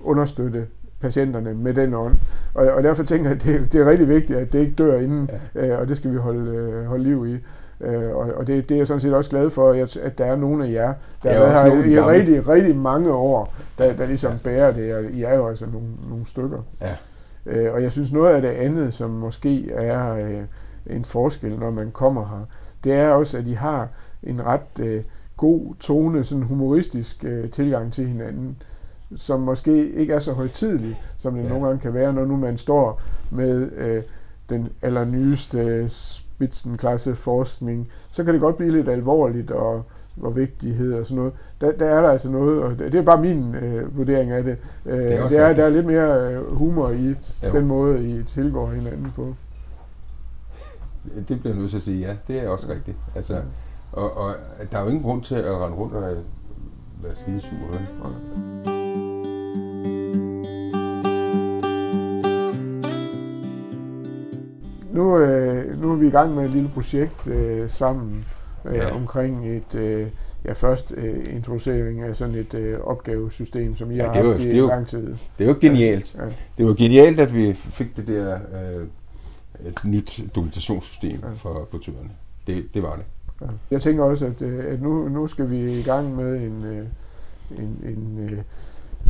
understøtte 0.03 0.65
patienterne 1.03 1.53
med 1.53 1.73
den 1.73 1.93
ånd. 1.93 2.15
Og, 2.53 2.67
og 2.67 2.83
derfor 2.83 3.03
tænker 3.03 3.29
jeg, 3.29 3.39
at 3.39 3.43
det, 3.43 3.73
det 3.73 3.81
er 3.81 3.89
rigtig 3.89 4.09
vigtigt, 4.09 4.39
at 4.39 4.53
det 4.53 4.59
ikke 4.59 4.73
dør 4.73 4.99
inden, 4.99 5.29
ja. 5.55 5.67
øh, 5.67 5.79
og 5.79 5.87
det 5.87 5.97
skal 5.97 6.11
vi 6.11 6.17
holde, 6.17 6.51
øh, 6.51 6.85
holde 6.85 7.03
liv 7.03 7.27
i. 7.27 7.37
Øh, 7.85 8.15
og 8.15 8.33
og 8.35 8.47
det, 8.47 8.69
det 8.69 8.75
er 8.75 8.79
jeg 8.79 8.87
sådan 8.87 8.99
set 8.99 9.13
også 9.13 9.29
glad 9.29 9.49
for, 9.49 9.71
at, 9.71 9.97
at 9.97 10.17
der 10.17 10.25
er 10.25 10.35
nogle 10.35 10.65
af 10.65 10.71
jer, 10.71 10.93
der 11.23 11.33
har 11.33 11.39
været 11.39 11.83
her 11.83 11.91
i, 11.91 11.99
rigtig, 11.99 12.47
rigtig 12.47 12.75
mange 12.75 13.13
år, 13.13 13.53
der, 13.77 13.93
der 13.93 14.05
ligesom 14.05 14.31
ja. 14.31 14.37
bærer 14.43 14.71
det, 14.71 14.95
og 14.95 15.03
I 15.03 15.23
er 15.23 15.35
jo 15.35 15.47
altså 15.47 15.65
nogle, 15.65 15.87
nogle 16.09 16.25
stykker. 16.25 16.59
Ja. 16.81 16.95
Øh, 17.45 17.73
og 17.73 17.83
jeg 17.83 17.91
synes 17.91 18.11
noget 18.11 18.35
af 18.35 18.41
det 18.41 18.49
andet, 18.49 18.93
som 18.93 19.09
måske 19.09 19.71
er 19.71 20.13
øh, 20.13 20.41
en 20.87 21.05
forskel, 21.05 21.59
når 21.59 21.71
man 21.71 21.91
kommer 21.91 22.21
her, 22.21 22.45
det 22.83 22.93
er 22.93 23.09
også, 23.09 23.37
at 23.37 23.47
I 23.47 23.53
har 23.53 23.87
en 24.23 24.45
ret 24.45 24.79
øh, 24.79 25.03
god 25.37 25.75
tone, 25.79 26.23
sådan 26.23 26.43
humoristisk 26.43 27.23
øh, 27.23 27.49
tilgang 27.49 27.93
til 27.93 28.07
hinanden, 28.07 28.57
som 29.17 29.39
måske 29.39 29.91
ikke 29.91 30.13
er 30.13 30.19
så 30.19 30.33
højtidelig, 30.33 31.01
som 31.17 31.35
det 31.35 31.43
ja. 31.43 31.49
nogle 31.49 31.65
gange 31.65 31.79
kan 31.79 31.93
være, 31.93 32.13
når 32.13 32.25
nu 32.25 32.37
man 32.37 32.57
står 32.57 33.01
med 33.31 33.71
øh, 33.77 34.03
den 34.49 34.69
allernyeste 34.81 35.89
spidsenklasse 35.89 37.15
forskning, 37.15 37.89
så 38.11 38.23
kan 38.23 38.33
det 38.33 38.41
godt 38.41 38.57
blive 38.57 38.71
lidt 38.71 38.89
alvorligt 38.89 39.51
og 39.51 39.83
hvor 40.15 40.29
vigtighed 40.29 40.93
og 40.93 41.05
sådan 41.05 41.17
noget. 41.17 41.33
Der, 41.61 41.71
der 41.71 41.85
er 41.85 42.01
der 42.01 42.09
altså 42.09 42.29
noget, 42.29 42.63
og 42.63 42.79
det, 42.79 42.91
det 42.91 42.99
er 42.99 43.03
bare 43.03 43.21
min 43.21 43.55
øh, 43.55 43.97
vurdering 43.97 44.31
af 44.31 44.43
det. 44.43 44.57
Øh, 44.85 44.97
det 44.97 45.13
er, 45.13 45.29
det 45.29 45.37
er 45.37 45.53
der 45.53 45.65
er 45.65 45.69
lidt 45.69 45.85
mere 45.85 46.31
øh, 46.31 46.55
humor 46.55 46.89
i 46.89 47.15
jo. 47.43 47.51
den 47.51 47.65
måde, 47.65 48.09
I 48.09 48.23
tilgår 48.23 48.69
hinanden 48.69 49.11
på. 49.15 49.35
Det 51.27 51.39
bliver 51.39 51.53
jeg 51.53 51.55
nødt 51.55 51.69
til 51.69 51.77
at 51.77 51.83
sige, 51.83 52.07
ja. 52.07 52.15
Det 52.27 52.43
er 52.43 52.49
også 52.49 52.69
rigtigt. 52.69 52.97
Altså, 53.15 53.41
og, 53.91 54.17
og 54.17 54.35
der 54.71 54.77
er 54.77 54.81
jo 54.81 54.87
ingen 54.87 55.03
grund 55.03 55.23
til 55.23 55.35
at 55.35 55.57
rende 55.57 55.77
rundt 55.77 55.93
og 55.93 56.01
være 57.03 57.15
skide 57.15 57.41
sur. 57.41 58.72
Nu, 64.93 65.17
øh, 65.17 65.81
nu 65.81 65.91
er 65.91 65.95
vi 65.95 66.07
i 66.07 66.09
gang 66.09 66.35
med 66.35 66.43
et 66.43 66.49
lille 66.49 66.69
projekt 66.73 67.27
øh, 67.27 67.69
sammen 67.69 68.25
øh, 68.65 68.75
ja. 68.75 68.95
omkring 68.95 69.49
et, 69.49 69.75
øh, 69.75 70.07
ja 70.45 70.51
først 70.51 70.93
øh, 70.97 71.35
introducering 71.35 72.01
af 72.01 72.15
sådan 72.15 72.35
et 72.35 72.53
øh, 72.53 72.79
opgavesystem, 72.79 73.75
som 73.75 73.91
I 73.91 73.95
ja, 73.95 74.05
har 74.05 74.13
haft 74.13 74.39
i 74.39 74.51
lang 74.51 74.87
tid. 74.87 75.07
Det 75.37 75.43
er 75.43 75.47
jo 75.47 75.55
genialt. 75.61 76.15
Ja. 76.15 76.23
Ja. 76.23 76.29
Det 76.57 76.65
var 76.65 76.73
genialt, 76.73 77.19
at 77.19 77.35
vi 77.35 77.53
fik 77.53 77.97
det 77.97 78.07
der 78.07 78.33
øh, 78.35 78.87
et 79.67 79.85
nyt 79.85 80.19
dokumentationssystem 80.35 81.19
ja. 81.23 81.27
for 81.35 81.67
portørerne. 81.71 82.09
Det, 82.47 82.65
det 82.73 82.83
var 82.83 82.95
det. 82.95 83.05
Ja. 83.41 83.47
Jeg 83.71 83.81
tænker 83.81 84.03
også, 84.03 84.25
at, 84.25 84.41
øh, 84.41 84.73
at 84.73 84.81
nu, 84.81 85.09
nu 85.09 85.27
skal 85.27 85.49
vi 85.49 85.79
i 85.79 85.83
gang 85.83 86.15
med 86.15 86.35
en, 86.35 86.65
øh, 86.65 86.85
en, 87.59 87.79
en 87.83 88.29
øh, 88.29 88.37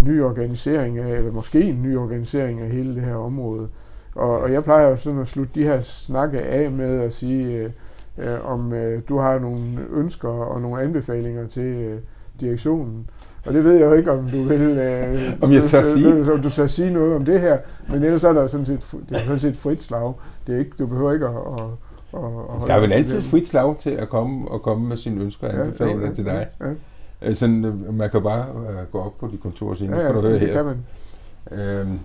ny 0.06 0.22
organisering 0.22 0.98
af, 1.00 1.18
eller 1.18 1.32
måske 1.32 1.64
en 1.64 1.84
ny 1.84 1.98
organisering 1.98 2.62
af 2.62 2.70
hele 2.70 2.96
det 2.96 3.04
her 3.04 3.16
område. 3.16 3.68
Og, 4.16 4.40
og 4.40 4.54
jeg 4.54 4.64
plejer 4.64 4.90
jo 4.90 4.96
sådan 4.96 5.20
at 5.20 5.28
slutte 5.28 5.52
de 5.56 5.64
her 5.64 5.82
snakke 5.82 6.42
af 6.42 6.72
med 6.72 7.02
at 7.02 7.14
sige, 7.14 7.58
øh, 7.58 7.70
øh, 8.18 8.52
om 8.52 8.74
øh, 8.74 9.02
du 9.10 9.18
har 9.18 9.40
nogle 9.40 9.62
ønsker 9.94 10.30
og 10.30 10.62
nogle 10.62 10.82
anbefalinger 10.82 11.48
til 11.48 11.64
øh, 11.64 12.00
direktionen. 12.40 13.10
Og 13.46 13.54
det 13.54 13.64
ved 13.64 13.74
jeg 13.74 13.86
jo 13.86 13.94
ikke, 13.94 14.12
om 14.12 14.30
du 14.30 14.44
vil... 14.44 14.62
Øh, 14.62 15.34
om 15.42 15.52
jeg 15.52 15.64
tør 15.64 15.84
sige? 15.84 16.34
Om 16.34 16.42
du 16.42 16.50
tør 16.50 16.68
sige 16.68 16.94
noget 16.94 17.16
om 17.16 17.26
det 17.26 17.42
her. 17.42 17.58
Men 17.90 18.04
ellers 18.04 18.24
er 18.24 18.34
der 18.34 18.48
sådan 18.48 18.66
set, 18.66 18.96
det 19.10 19.18
er 19.18 19.20
sådan 19.20 19.40
set 19.40 19.58
frit 19.58 19.84
slag. 19.84 20.14
Det 20.48 20.56
er 20.56 20.60
ikke, 20.60 20.72
du 20.80 20.88
behøver 20.88 21.14
ikke 21.14 21.26
at, 21.26 21.34
at, 21.34 21.68
at, 22.14 22.30
at 22.62 22.68
Der 22.68 22.74
er 22.74 22.80
vel 22.80 22.94
altid 22.94 23.22
frit 23.22 23.48
slag 23.48 23.78
til 23.78 23.90
at 23.90 24.10
komme 24.10 24.52
og 24.52 24.62
komme 24.62 24.88
med 24.88 24.98
sine 24.98 25.22
ønsker 25.22 25.48
og 25.48 25.54
anbefalinger 25.54 26.02
ja, 26.02 26.08
ja, 26.08 26.14
til 26.14 26.26
dig. 26.26 26.48
Ja, 26.62 26.68
ja. 27.22 27.34
Sådan, 27.34 27.66
øh, 27.66 27.94
man 27.94 28.10
kan 28.10 28.24
bare 28.24 28.46
gå 28.92 29.00
op 29.00 29.18
på 29.20 29.28
de 29.32 29.38
kontorer 29.38 29.72
og 29.72 29.78
sige, 29.78 29.92
nu 29.92 29.98
skal 29.98 30.06
ja, 30.06 30.08
ja, 30.08 30.16
du 30.16 30.22
høre 30.22 30.34
det 30.34 30.40
her. 30.40 30.54
Kan 30.54 30.66
man. 30.66 30.78
Øhm, 31.52 32.00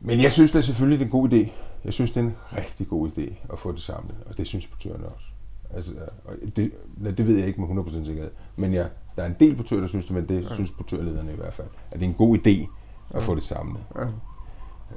men 0.00 0.22
jeg 0.22 0.32
synes 0.32 0.52
det 0.52 0.58
er 0.58 0.62
selvfølgelig 0.62 1.04
en 1.04 1.10
god 1.10 1.32
idé. 1.32 1.50
Jeg 1.84 1.92
synes, 1.92 2.10
det 2.10 2.20
er 2.20 2.24
en 2.24 2.36
rigtig 2.56 2.88
god 2.88 3.08
idé 3.08 3.52
at 3.52 3.58
få 3.58 3.72
det 3.72 3.80
samlet, 3.80 4.16
og 4.26 4.38
det 4.38 4.46
synes 4.46 4.66
portørerne 4.66 5.06
også. 5.06 5.26
Altså, 5.74 5.92
og 6.24 6.34
det, 6.56 6.72
det 7.18 7.26
ved 7.26 7.36
jeg 7.36 7.46
ikke 7.46 7.60
med 7.60 7.84
100% 7.84 8.04
sikkerhed, 8.04 8.30
men 8.56 8.72
ja, 8.72 8.86
der 9.16 9.22
er 9.22 9.26
en 9.26 9.36
del 9.40 9.56
portører, 9.56 9.80
der 9.80 9.88
synes 9.88 10.06
det, 10.06 10.14
men 10.14 10.28
det 10.28 10.44
ja. 10.44 10.54
synes 10.54 10.70
portørlederne 10.70 11.32
i 11.32 11.36
hvert 11.36 11.54
fald, 11.54 11.68
at 11.90 12.00
det 12.00 12.06
er 12.06 12.10
en 12.10 12.16
god 12.16 12.38
idé 12.38 12.50
at 13.10 13.14
ja. 13.14 13.18
få 13.18 13.34
det 13.34 13.42
samlet. 13.42 13.82
Ja. 13.96 14.06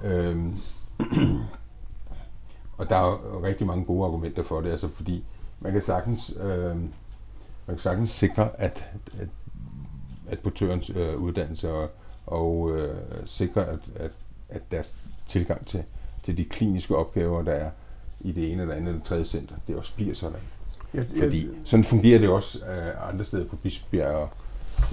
Øhm, 0.04 0.56
og 2.78 2.90
der 2.90 2.96
er 2.96 3.06
jo 3.06 3.44
rigtig 3.44 3.68
mange 3.68 3.86
gode 3.86 4.06
argumenter 4.06 4.44
for 4.44 4.62
det, 4.62 4.72
altså 4.72 4.88
fordi 4.88 5.26
man 5.60 5.72
kan 5.72 5.82
sagtens, 5.82 6.38
øh, 6.42 6.76
man 6.76 6.90
kan 7.68 7.80
sagtens 7.80 8.10
sikre, 8.10 8.50
at, 8.62 8.86
at, 9.20 9.28
at 10.28 10.40
portørens 10.40 10.90
øh, 10.90 11.18
uddannelse 11.18 11.72
og, 11.74 11.90
og 12.26 12.72
øh, 12.72 12.98
sikre, 13.26 13.66
at, 13.66 13.80
at 13.96 14.12
at 14.54 14.62
deres 14.72 14.94
tilgang 15.28 15.68
til, 15.68 15.84
til 16.24 16.38
de 16.38 16.46
kliniske 16.46 16.96
opgaver, 16.96 17.42
der 17.42 17.52
er 17.52 17.70
i 18.22 18.32
det 18.32 18.52
ene 18.52 18.62
eller 18.62 18.76
andet 18.76 18.90
eller 18.90 19.04
tredje 19.04 19.26
center, 19.26 19.56
det 19.68 19.76
også 19.76 19.96
bliver 19.96 20.16
sådan. 20.16 20.38
Jeg, 20.94 21.06
Fordi 21.20 21.50
sådan 21.64 21.84
fungerer 21.84 22.20
det 22.20 22.30
også 22.30 22.60
uh, 22.60 23.10
andre 23.10 23.26
steder 23.26 23.46
på 23.46 23.56
Bispebjerg 23.56 24.16
og 24.16 24.30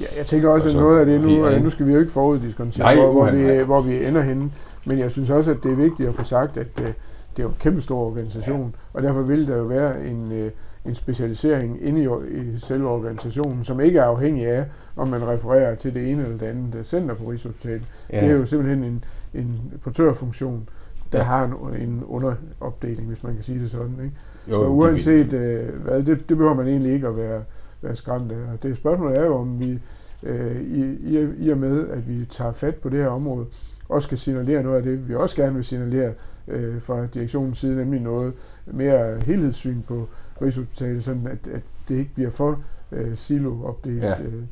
Ja, 0.01 0.05
jeg 0.17 0.27
tænker 0.27 0.49
også, 0.49 0.69
at 0.69 0.75
noget 0.75 1.01
af 1.01 1.07
det 1.07 1.21
nu, 1.21 1.47
ja, 1.47 1.59
nu 1.59 1.71
skal 1.71 1.87
vi 1.87 1.93
jo 1.93 1.99
ikke 1.99 2.13
foruddiskontere, 2.13 2.85
nej, 2.85 2.95
hvor, 2.95 3.13
hvor, 3.13 3.31
vi, 3.31 3.65
hvor 3.65 3.81
vi 3.81 4.05
ender 4.05 4.23
henne, 4.23 4.51
men 4.85 4.99
jeg 4.99 5.11
synes 5.11 5.31
også, 5.31 5.51
at 5.51 5.57
det 5.63 5.73
er 5.73 5.77
vigtigt 5.77 6.09
at 6.09 6.15
få 6.15 6.25
sagt, 6.25 6.57
at 6.57 6.67
uh, 6.81 6.85
det 6.85 7.39
er 7.39 7.43
jo 7.43 7.49
en 7.49 7.57
kæmpe 7.61 7.81
stor 7.81 8.07
organisation, 8.07 8.61
ja. 8.61 8.99
og 8.99 9.03
derfor 9.03 9.23
vil 9.23 9.49
der 9.49 9.57
jo 9.57 9.63
være 9.63 10.07
en, 10.07 10.33
uh, 10.33 10.51
en 10.87 10.95
specialisering 10.95 11.79
inde 11.83 12.03
i, 12.03 12.07
i 12.41 12.59
selve 12.59 12.89
organisationen, 12.89 13.65
som 13.65 13.81
ikke 13.81 13.99
er 13.99 14.05
afhængig 14.05 14.47
af, 14.47 14.65
om 14.97 15.09
man 15.09 15.29
refererer 15.29 15.75
til 15.75 15.95
det 15.95 16.11
ene 16.11 16.23
eller 16.23 16.39
det 16.39 16.47
andet 16.47 16.87
center 16.87 17.15
på 17.15 17.31
Rigshospitalet. 17.31 17.89
Ja. 18.13 18.21
Det 18.21 18.31
er 18.31 18.35
jo 18.35 18.47
simpelthen 18.47 18.85
en, 18.85 19.05
en 19.35 19.73
portørfunktion, 19.83 20.69
der 21.13 21.19
ja. 21.19 21.25
har 21.25 21.45
en, 21.45 21.83
en 21.83 22.05
underopdeling, 22.05 23.09
hvis 23.09 23.23
man 23.23 23.35
kan 23.35 23.43
sige 23.43 23.61
det 23.61 23.71
sådan. 23.71 23.95
Ikke? 24.05 24.17
Jo, 24.51 24.59
så 24.59 24.69
uanset 24.69 25.33
øh, 25.33 25.83
hvad, 25.83 26.03
det, 26.03 26.07
det 26.07 26.37
behøver 26.37 26.55
man 26.55 26.69
egentlig 26.69 26.93
ikke 26.93 27.07
at 27.07 27.17
være, 27.17 27.43
være 27.83 27.97
skræmt 27.97 28.33
af. 28.33 28.53
Og 28.53 28.63
det 28.63 28.77
spørgsmål 28.77 29.13
er 29.13 29.25
jo, 29.25 29.37
om 29.37 29.61
vi 29.61 29.79
øh, 30.23 30.61
i, 30.61 30.83
i, 30.83 31.29
i 31.39 31.51
og 31.51 31.59
med, 31.59 31.89
at 31.89 32.09
vi 32.09 32.25
tager 32.25 32.53
fat 32.53 32.75
på 32.75 32.89
det 32.89 32.99
her 32.99 33.09
område, 33.09 33.47
også 33.89 34.09
kan 34.09 34.19
signalere 34.19 34.63
noget 34.63 34.77
af 34.77 34.83
det, 34.83 35.09
vi 35.09 35.15
også 35.15 35.37
gerne 35.37 35.55
vil 35.55 35.65
signalere 35.65 36.13
øh, 36.49 36.83
fra 36.83 37.07
direktionens 37.07 37.59
side, 37.59 37.77
nemlig 37.77 38.01
noget 38.01 38.33
mere 38.67 39.21
helhedssyn 39.21 39.83
på 39.83 40.09
Rigshospitalet, 40.43 41.05
sådan 41.05 41.27
at, 41.27 41.53
at 41.53 41.63
det 41.89 41.99
ikke 41.99 42.15
bliver 42.15 42.31
for 42.31 42.63
øh, 42.93 43.17
silo-opdelt. 43.19 44.03
Ja. 44.03 44.23
Øh, 44.23 44.43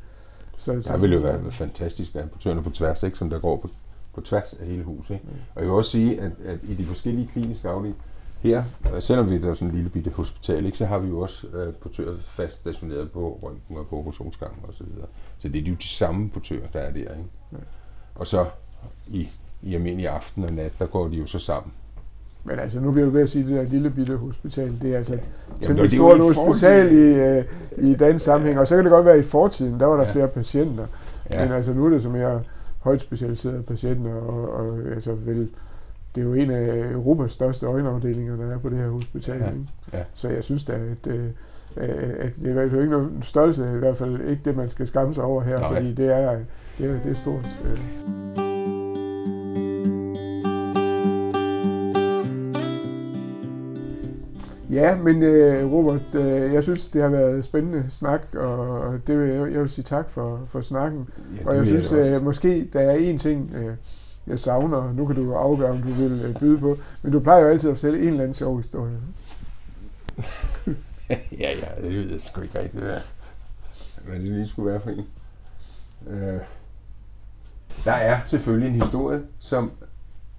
så, 0.57 0.83
så, 0.83 0.93
det 0.93 1.03
vil 1.03 1.13
jo 1.13 1.21
være 1.21 1.53
fantastisk 1.53 2.15
at 2.15 2.21
have 2.21 2.31
portørerne 2.31 2.63
på 2.63 2.71
tværs, 2.71 3.03
ikke, 3.03 3.19
som 3.19 3.31
der 3.31 3.39
går 3.39 3.57
på 3.57 3.71
på 4.19 4.25
tværs 4.25 4.55
af 4.61 4.67
hele 4.67 4.85
huset. 4.85 5.15
Ikke? 5.15 5.27
Og 5.55 5.63
jeg 5.63 5.69
vil 5.69 5.77
også 5.77 5.91
sige, 5.91 6.21
at, 6.21 6.33
at 6.45 6.59
i 6.63 6.75
de 6.75 6.87
forskellige 6.87 7.29
kliniske 7.33 7.69
afdelinger, 7.69 8.01
her, 8.41 8.65
selvom 9.01 9.31
vi 9.31 9.37
er 9.37 9.55
sådan 9.55 9.69
en 9.69 9.75
lille 9.75 9.91
bitte 9.91 10.11
hospital, 10.11 10.67
ikke, 10.67 10.79
så 10.79 10.87
har 10.87 10.99
vi 10.99 11.09
jo 11.09 11.21
også 11.21 11.47
øh, 11.47 11.75
portører 11.75 12.17
fast 12.25 12.59
stationeret 12.59 13.11
på 13.11 13.41
røntgen 13.43 13.77
og 13.77 13.87
på 13.87 13.99
operationsgangen 13.99 14.65
osv. 14.69 14.77
Så, 14.77 14.85
videre. 14.85 15.07
så 15.39 15.49
det 15.49 15.63
er 15.63 15.71
jo 15.71 15.75
de 15.75 15.87
samme 15.87 16.31
portører, 16.31 16.67
der 16.73 16.81
er 16.81 16.91
der. 16.91 16.99
Ikke? 16.99 17.25
Ja. 17.53 17.57
Og 18.15 18.27
så 18.27 18.47
i, 19.07 19.29
i 19.63 19.75
almindelig 19.75 20.09
aften 20.09 20.45
og 20.45 20.53
nat, 20.53 20.73
der 20.79 20.87
går 20.87 21.09
de 21.09 21.17
jo 21.17 21.27
så 21.27 21.39
sammen. 21.39 21.73
Men 22.45 22.59
altså, 22.59 22.81
nu 22.81 22.91
bliver 22.91 23.05
du 23.05 23.11
ved 23.11 23.23
at 23.23 23.29
sige, 23.29 23.43
at 23.43 23.49
det 23.49 23.57
der 23.57 23.63
lille 23.63 23.91
bitte 23.91 24.17
hospital, 24.17 24.73
det 24.83 24.93
er 24.93 24.97
altså 24.97 25.15
et 25.15 25.21
temmelig 25.61 25.91
stort 25.91 26.21
hospital 26.21 26.93
i, 26.93 27.39
uh, 27.39 27.91
i 27.91 27.95
dansk 27.95 28.25
sammenhæng. 28.25 28.59
Og 28.59 28.69
så 28.69 28.75
kan 28.75 28.85
det 28.85 28.91
godt 28.91 29.07
være, 29.07 29.19
i 29.19 29.23
fortiden, 29.23 29.81
der 29.81 29.87
var 29.87 29.97
der 29.97 30.05
ja. 30.05 30.13
flere 30.13 30.29
patienter. 30.29 30.87
Ja. 31.31 31.45
Men 31.45 31.53
altså, 31.53 31.73
nu 31.73 31.87
er 31.87 31.91
det 31.91 32.03
så 32.03 32.09
mere 32.09 32.43
højt 32.81 33.01
specialiserede 33.01 33.63
patienter, 33.63 34.15
og, 34.15 34.53
og 34.53 34.79
altså 34.95 35.13
vel, 35.13 35.49
det 36.15 36.21
er 36.21 36.25
jo 36.25 36.35
en 36.35 36.51
af 36.51 36.93
Europas 36.93 37.33
største 37.33 37.67
øjenafdelinger, 37.67 38.37
der 38.37 38.55
er 38.55 38.59
på 38.59 38.69
det 38.69 38.79
her 38.79 38.89
hospital. 38.89 39.39
Ja, 39.39 39.99
ja. 39.99 40.05
Så 40.15 40.29
jeg 40.29 40.45
synes 40.45 40.65
da, 40.65 40.73
at, 40.73 41.13
øh, 41.13 41.25
at 41.77 42.37
det 42.37 42.45
er 42.45 42.51
i 42.51 42.53
hvert 42.53 42.71
fald 42.71 42.81
ikke 42.81 42.93
noget 42.93 43.11
størrelse, 43.23 43.73
i 43.75 43.79
hvert 43.79 43.97
fald 43.97 44.21
ikke 44.21 44.43
det, 44.45 44.57
man 44.57 44.69
skal 44.69 44.87
skamme 44.87 45.15
sig 45.15 45.25
over 45.25 45.43
her, 45.43 45.59
Nej. 45.59 45.75
fordi 45.75 45.93
det 45.95 46.07
er, 46.07 46.39
det 46.79 46.91
er, 46.91 47.03
det 47.05 47.11
er 47.11 47.15
stort. 47.15 47.59
Øh. 47.65 48.18
Ja, 54.79 54.95
men 54.95 55.23
øh, 55.23 55.73
Robert, 55.73 56.15
øh, 56.15 56.55
jeg 56.55 56.63
synes, 56.63 56.89
det 56.89 57.03
har 57.03 57.09
været 57.09 57.45
spændende 57.45 57.87
snak, 57.91 58.35
og 58.35 59.01
det 59.07 59.19
vil, 59.19 59.29
jeg, 59.29 59.53
jeg 59.53 59.61
vil 59.61 59.71
sige 59.71 59.85
tak 59.85 60.11
for, 60.11 60.41
for 60.47 60.61
snakken. 60.61 61.09
Ja, 61.41 61.49
og 61.49 61.57
jeg 61.57 61.67
synes, 61.67 61.93
også. 61.93 61.97
øh, 61.97 62.25
måske 62.25 62.69
der 62.73 62.81
er 62.81 62.95
en 62.95 63.19
ting, 63.19 63.55
øh, 63.55 63.75
jeg 64.27 64.39
savner, 64.39 64.93
nu 64.93 65.07
kan 65.07 65.17
du 65.17 65.35
afgøre, 65.35 65.71
om 65.71 65.83
du 65.83 65.89
vil 65.89 66.23
øh, 66.25 66.39
byde 66.41 66.59
på, 66.59 66.79
men 67.03 67.13
du 67.13 67.21
plejer 67.21 67.41
jo 67.41 67.49
altid 67.49 67.71
at 67.71 67.77
fortælle 67.77 67.99
en 67.99 68.09
eller 68.09 68.21
anden 68.21 68.35
sjov 68.35 68.57
historie. 68.57 68.97
ja, 71.11 71.53
ja, 71.53 71.83
det 71.83 71.95
ved 71.95 72.11
jeg 72.11 72.21
sgu 72.21 72.41
ikke 72.41 72.59
rigtigt, 72.59 72.85
hvad, 72.85 73.01
hvad 74.05 74.15
det 74.15 74.25
lige 74.25 74.49
skulle 74.49 74.71
være 74.71 74.81
for 74.81 74.91
en. 74.91 75.07
Øh, 76.07 76.41
der 77.85 77.93
er 77.93 78.21
selvfølgelig 78.27 78.75
en 78.75 78.83
historie, 78.83 79.21
som 79.39 79.71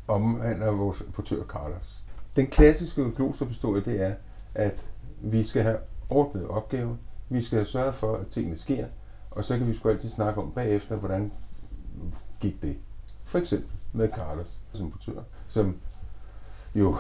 omhandler 0.08 0.72
vores 0.72 1.04
portør 1.14 1.44
Carlos. 1.44 2.00
Den 2.36 2.48
klassiske 2.48 3.12
klosterhistorie, 3.16 3.84
det 3.86 4.02
er, 4.02 4.14
at 4.56 4.90
vi 5.22 5.44
skal 5.44 5.64
have 5.64 5.78
ordnet 6.10 6.48
opgaven, 6.48 7.00
vi 7.30 7.42
skal 7.42 7.58
have 7.58 7.66
sørget 7.66 7.96
for, 7.96 8.16
at 8.16 8.28
tingene 8.28 8.58
sker, 8.58 8.86
og 9.32 9.44
så 9.44 9.58
kan 9.58 9.68
vi 9.68 9.74
sgu 9.74 9.90
altid 9.90 10.10
snakke 10.10 10.42
om 10.42 10.52
bagefter, 10.52 10.96
hvordan 10.96 11.32
gik 12.40 12.62
det. 12.62 12.78
For 13.26 13.40
eksempel 13.40 13.72
med 13.94 14.10
Carlos 14.16 14.60
som 14.74 14.92
portør, 14.92 15.22
som 15.48 15.76
jo, 16.76 16.96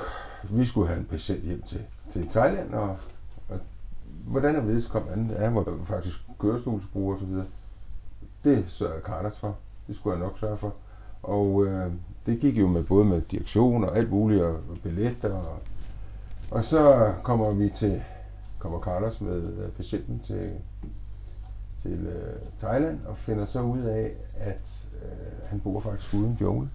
vi 0.49 0.65
skulle 0.65 0.87
have 0.87 0.99
en 0.99 1.05
patient 1.05 1.43
hjem 1.43 1.61
til, 1.61 1.81
til 2.11 2.29
Thailand, 2.29 2.73
og, 2.73 2.97
og 3.49 3.59
hvordan 4.25 4.55
er 4.55 4.61
vedkommende? 4.61 5.35
Han 5.35 5.55
var 5.55 5.77
faktisk 5.85 6.17
kørestolsbruger 6.39 7.13
og 7.13 7.19
så 7.19 7.25
videre. 7.25 7.45
Det 8.43 8.65
sørgede 8.67 9.01
Carlos 9.05 9.37
for. 9.37 9.57
Det 9.87 9.95
skulle 9.95 10.17
jeg 10.17 10.25
nok 10.25 10.39
sørge 10.39 10.57
for. 10.57 10.73
Og 11.23 11.65
øh, 11.65 11.91
det 12.25 12.39
gik 12.39 12.57
jo 12.57 12.67
med 12.67 12.83
både 12.83 13.05
med 13.05 13.21
direktion 13.21 13.83
og 13.83 13.97
alt 13.97 14.11
muligt, 14.11 14.43
og 14.43 14.59
billetter. 14.83 15.33
Og, 15.33 15.57
og 16.51 16.63
så 16.63 17.13
kommer 17.23 17.51
vi 17.51 17.69
til, 17.69 18.03
kommer 18.59 18.79
Carlos 18.79 19.21
med 19.21 19.43
øh, 19.57 19.71
patienten 19.71 20.19
til, 20.19 20.51
til 21.81 22.07
øh, 22.07 22.35
Thailand, 22.59 22.99
og 23.05 23.17
finder 23.17 23.45
så 23.45 23.61
ud 23.61 23.81
af, 23.81 24.11
at 24.37 24.87
øh, 25.03 25.49
han 25.49 25.59
bor 25.59 25.79
faktisk 25.79 26.13
uden 26.13 26.37
jungle. 26.41 26.69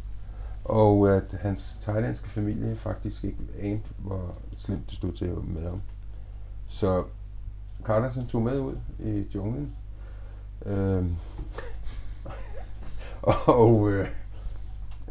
Og 0.64 1.16
at 1.16 1.36
hans 1.40 1.78
thailandske 1.82 2.28
familie 2.28 2.76
faktisk 2.76 3.24
ikke 3.24 3.38
anede, 3.60 3.80
hvor 3.98 4.34
slemt 4.56 4.90
det 4.90 4.96
stod 4.96 5.12
til 5.12 5.28
med 5.28 5.62
ham. 5.62 5.82
Så 6.68 7.04
Carlos 7.84 8.18
tog 8.28 8.42
med 8.42 8.58
ud 8.58 8.76
i 8.98 9.26
junglen. 9.34 9.72
Øhm, 10.66 11.16
og 13.46 13.90
øh, 13.90 14.08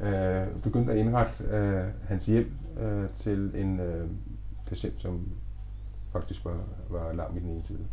øh, 0.02 0.48
begyndte 0.64 0.94
at 0.94 0.98
indrette 0.98 1.44
øh, 1.44 1.86
hans 2.08 2.26
hjem 2.26 2.52
øh, 2.80 3.10
til 3.20 3.52
en 3.56 3.80
øh, 3.80 4.10
patient, 4.74 5.02
som 5.02 5.32
faktisk 6.12 6.46
var, 6.46 6.58
var 6.90 7.14
lam 7.14 7.38
i 7.38 7.40
den 7.40 7.50
ene 7.50 7.64
side. 7.64 7.86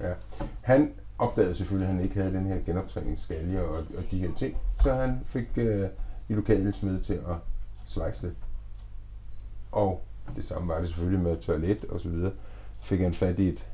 Ja. 0.00 0.14
Han 0.62 0.92
opdagede 1.18 1.54
selvfølgelig, 1.54 1.88
at 1.88 1.94
han 1.94 2.04
ikke 2.04 2.14
havde 2.14 2.32
den 2.32 2.46
her 2.46 2.58
genoptræningsskalje 2.66 3.62
og, 3.62 3.76
og 3.76 4.04
de 4.10 4.18
her 4.18 4.34
ting, 4.34 4.56
så 4.82 4.94
han 4.94 5.20
fik 5.26 5.48
øh, 5.56 5.88
de 6.28 6.34
lokale 6.34 6.72
smed 6.72 7.00
til 7.00 7.14
at 7.14 7.36
svejse 7.84 8.26
det. 8.26 8.36
Og 9.72 10.02
det 10.36 10.44
samme 10.44 10.68
var 10.68 10.78
det 10.78 10.88
selvfølgelig 10.88 11.20
med 11.20 11.36
toilet 11.36 11.84
og 11.84 12.00
så 12.00 12.08
videre. 12.08 12.32
Fik 12.80 13.00
han 13.00 13.14
fat 13.14 13.38
i 13.38 13.48
et 13.48 13.66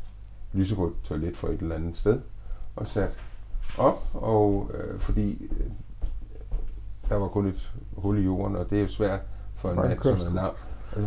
lyserødt 0.53 1.05
toilet 1.05 1.37
fra 1.37 1.49
et 1.49 1.61
eller 1.61 1.75
andet 1.75 1.97
sted 1.97 2.21
og 2.77 2.87
sat 2.87 3.19
op, 3.79 4.07
og 4.15 4.71
øh, 4.75 5.01
fordi 5.01 5.45
øh, 5.45 5.71
der 7.09 7.17
var 7.17 7.29
kun 7.29 7.47
et 7.47 7.73
hul 7.97 8.19
i 8.19 8.23
jorden, 8.23 8.57
og 8.57 8.71
det 8.71 8.79
er 8.79 8.83
jo 8.83 8.89
svært 8.89 9.21
for 9.61 9.71
en 9.71 9.79
en 9.79 9.85
mand, 10.05 10.19
som 10.19 10.37
er 10.37 10.43
lam, 10.43 10.55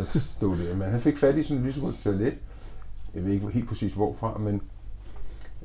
at 0.00 0.06
stå 0.06 0.54
der. 0.54 0.76
Men 0.76 0.90
han 0.90 1.00
fik 1.00 1.18
fat 1.18 1.36
i 1.38 1.42
sådan 1.42 1.62
et 1.62 1.66
lyserødt 1.66 2.02
toilet. 2.04 2.34
Jeg 3.14 3.24
ved 3.24 3.32
ikke 3.32 3.48
helt 3.48 3.68
præcis 3.68 3.94
hvorfra, 3.94 4.38
men 4.38 4.62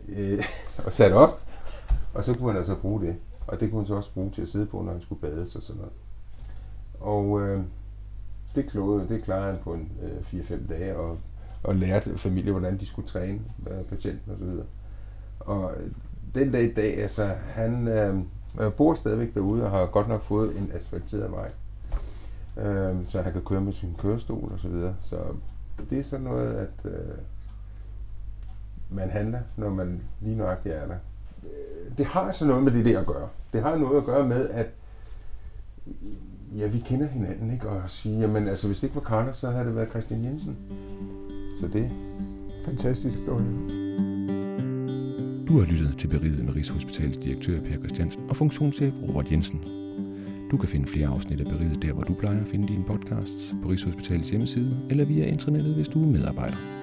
øh, 0.10 0.46
og 0.86 0.94
sat 0.94 1.12
op, 1.12 1.42
og 2.14 2.26
så 2.26 2.34
kunne 2.34 2.52
han 2.52 2.58
altså 2.58 2.76
bruge 2.76 3.02
det. 3.02 3.16
Og 3.48 3.60
det 3.60 3.72
kunne 3.72 3.82
han 3.82 3.88
så 3.88 3.96
også 3.96 4.14
bruge 4.14 4.32
til 4.32 4.42
at 4.42 4.50
sidde 4.50 4.66
på, 4.66 4.82
når 4.82 4.92
han 4.92 5.02
skulle 5.02 5.22
bades 5.22 5.56
og 5.56 5.62
sådan 5.62 5.82
noget. 5.82 5.94
Og 7.00 7.42
øh, 7.42 7.64
det, 8.56 8.70
klogede, 8.70 9.10
det 9.10 9.24
klarede 9.24 9.46
han 9.46 9.58
på 9.64 9.74
en 9.74 9.92
øh, 10.04 10.42
4-5 10.42 10.68
dage, 10.70 10.98
og, 10.98 11.18
og 11.64 11.76
lærte 11.76 12.18
familien, 12.18 12.52
hvordan 12.52 12.80
de 12.80 12.86
skulle 12.86 13.08
træne 13.08 13.40
øh, 13.70 13.84
patienten 13.84 14.32
osv. 14.34 14.64
Og 15.40 15.74
øh, 15.78 15.92
den 16.36 16.52
dag 16.52 16.64
i 16.64 16.74
dag, 16.74 17.02
altså, 17.02 17.26
han 17.48 17.88
øh, 17.88 18.74
bor 18.74 18.94
stadigvæk 18.94 19.34
derude 19.34 19.64
og 19.64 19.72
har 19.72 19.86
godt 19.86 20.08
nok 20.08 20.24
fået 20.24 20.58
en 20.58 20.72
asfalteret 20.74 21.32
vej. 21.32 21.52
Øh, 22.62 22.96
så 23.08 23.22
han 23.22 23.34
kan 23.34 23.42
køre 23.42 23.62
med 23.62 23.74
sin 23.74 23.96
kørestol 23.98 24.52
og 24.52 24.60
så 24.60 24.68
videre. 24.68 24.96
Så 25.02 25.18
det 25.90 26.00
er 26.00 26.04
sådan 26.04 26.24
noget, 26.24 26.54
at 26.54 26.92
øh, 26.92 27.18
man 28.90 29.10
handler, 29.10 29.40
når 29.58 29.70
man 29.70 30.02
lige 30.22 30.38
nøjagtigt 30.38 30.76
er 30.76 30.88
der. 30.88 30.98
Øh, 31.44 31.98
det 31.98 32.06
har 32.06 32.22
altså 32.22 32.46
noget 32.46 32.64
med 32.64 32.72
det 32.72 32.86
der 32.86 33.00
at 33.00 33.06
gøre. 33.06 33.30
Det 33.54 33.62
har 33.62 33.76
noget 33.76 33.98
at 33.98 34.06
gøre 34.06 34.28
med, 34.28 34.50
at 34.50 34.68
ja, 36.58 36.68
vi 36.68 36.80
kender 36.80 37.08
hinanden, 37.08 37.52
ikke? 37.54 37.70
Og 37.70 37.90
sige, 37.90 38.20
jamen 38.20 38.48
altså, 38.48 38.68
hvis 38.68 38.80
det 38.80 38.84
ikke 38.88 38.96
var 38.96 39.02
Carlos, 39.02 39.38
så 39.38 39.52
havde 39.52 39.66
det 39.66 39.76
været 39.76 39.90
Christian 39.90 40.24
Jensen. 40.24 40.58
Så 41.60 41.68
det, 41.68 41.92
Fantastisk 42.66 43.16
historie. 43.16 43.46
Du 45.48 45.60
har 45.60 45.66
lyttet 45.66 45.96
til 45.98 46.08
Beriget 46.08 46.46
med 46.46 46.56
Rigshospitalets 46.56 47.18
direktør 47.18 47.62
Per 47.62 47.78
Christiansen 47.78 48.30
og 48.30 48.36
funktionschef 48.36 48.94
Robert 49.08 49.32
Jensen. 49.32 49.62
Du 50.52 50.58
kan 50.58 50.70
finde 50.70 50.88
flere 50.88 51.08
afsnit 51.08 51.40
af 51.40 51.46
Beriget 51.46 51.82
der, 51.82 51.94
hvor 51.94 52.04
du 52.04 52.14
plejer 52.14 52.42
at 52.42 52.48
finde 52.48 52.68
dine 52.68 52.84
podcasts 52.84 53.56
på 53.64 53.70
Rigshospitalets 53.70 54.30
hjemmeside 54.30 54.78
eller 54.90 55.06
via 55.06 55.26
internettet, 55.26 55.76
hvis 55.76 55.88
du 55.88 56.04
er 56.04 56.08
medarbejder. 56.08 56.79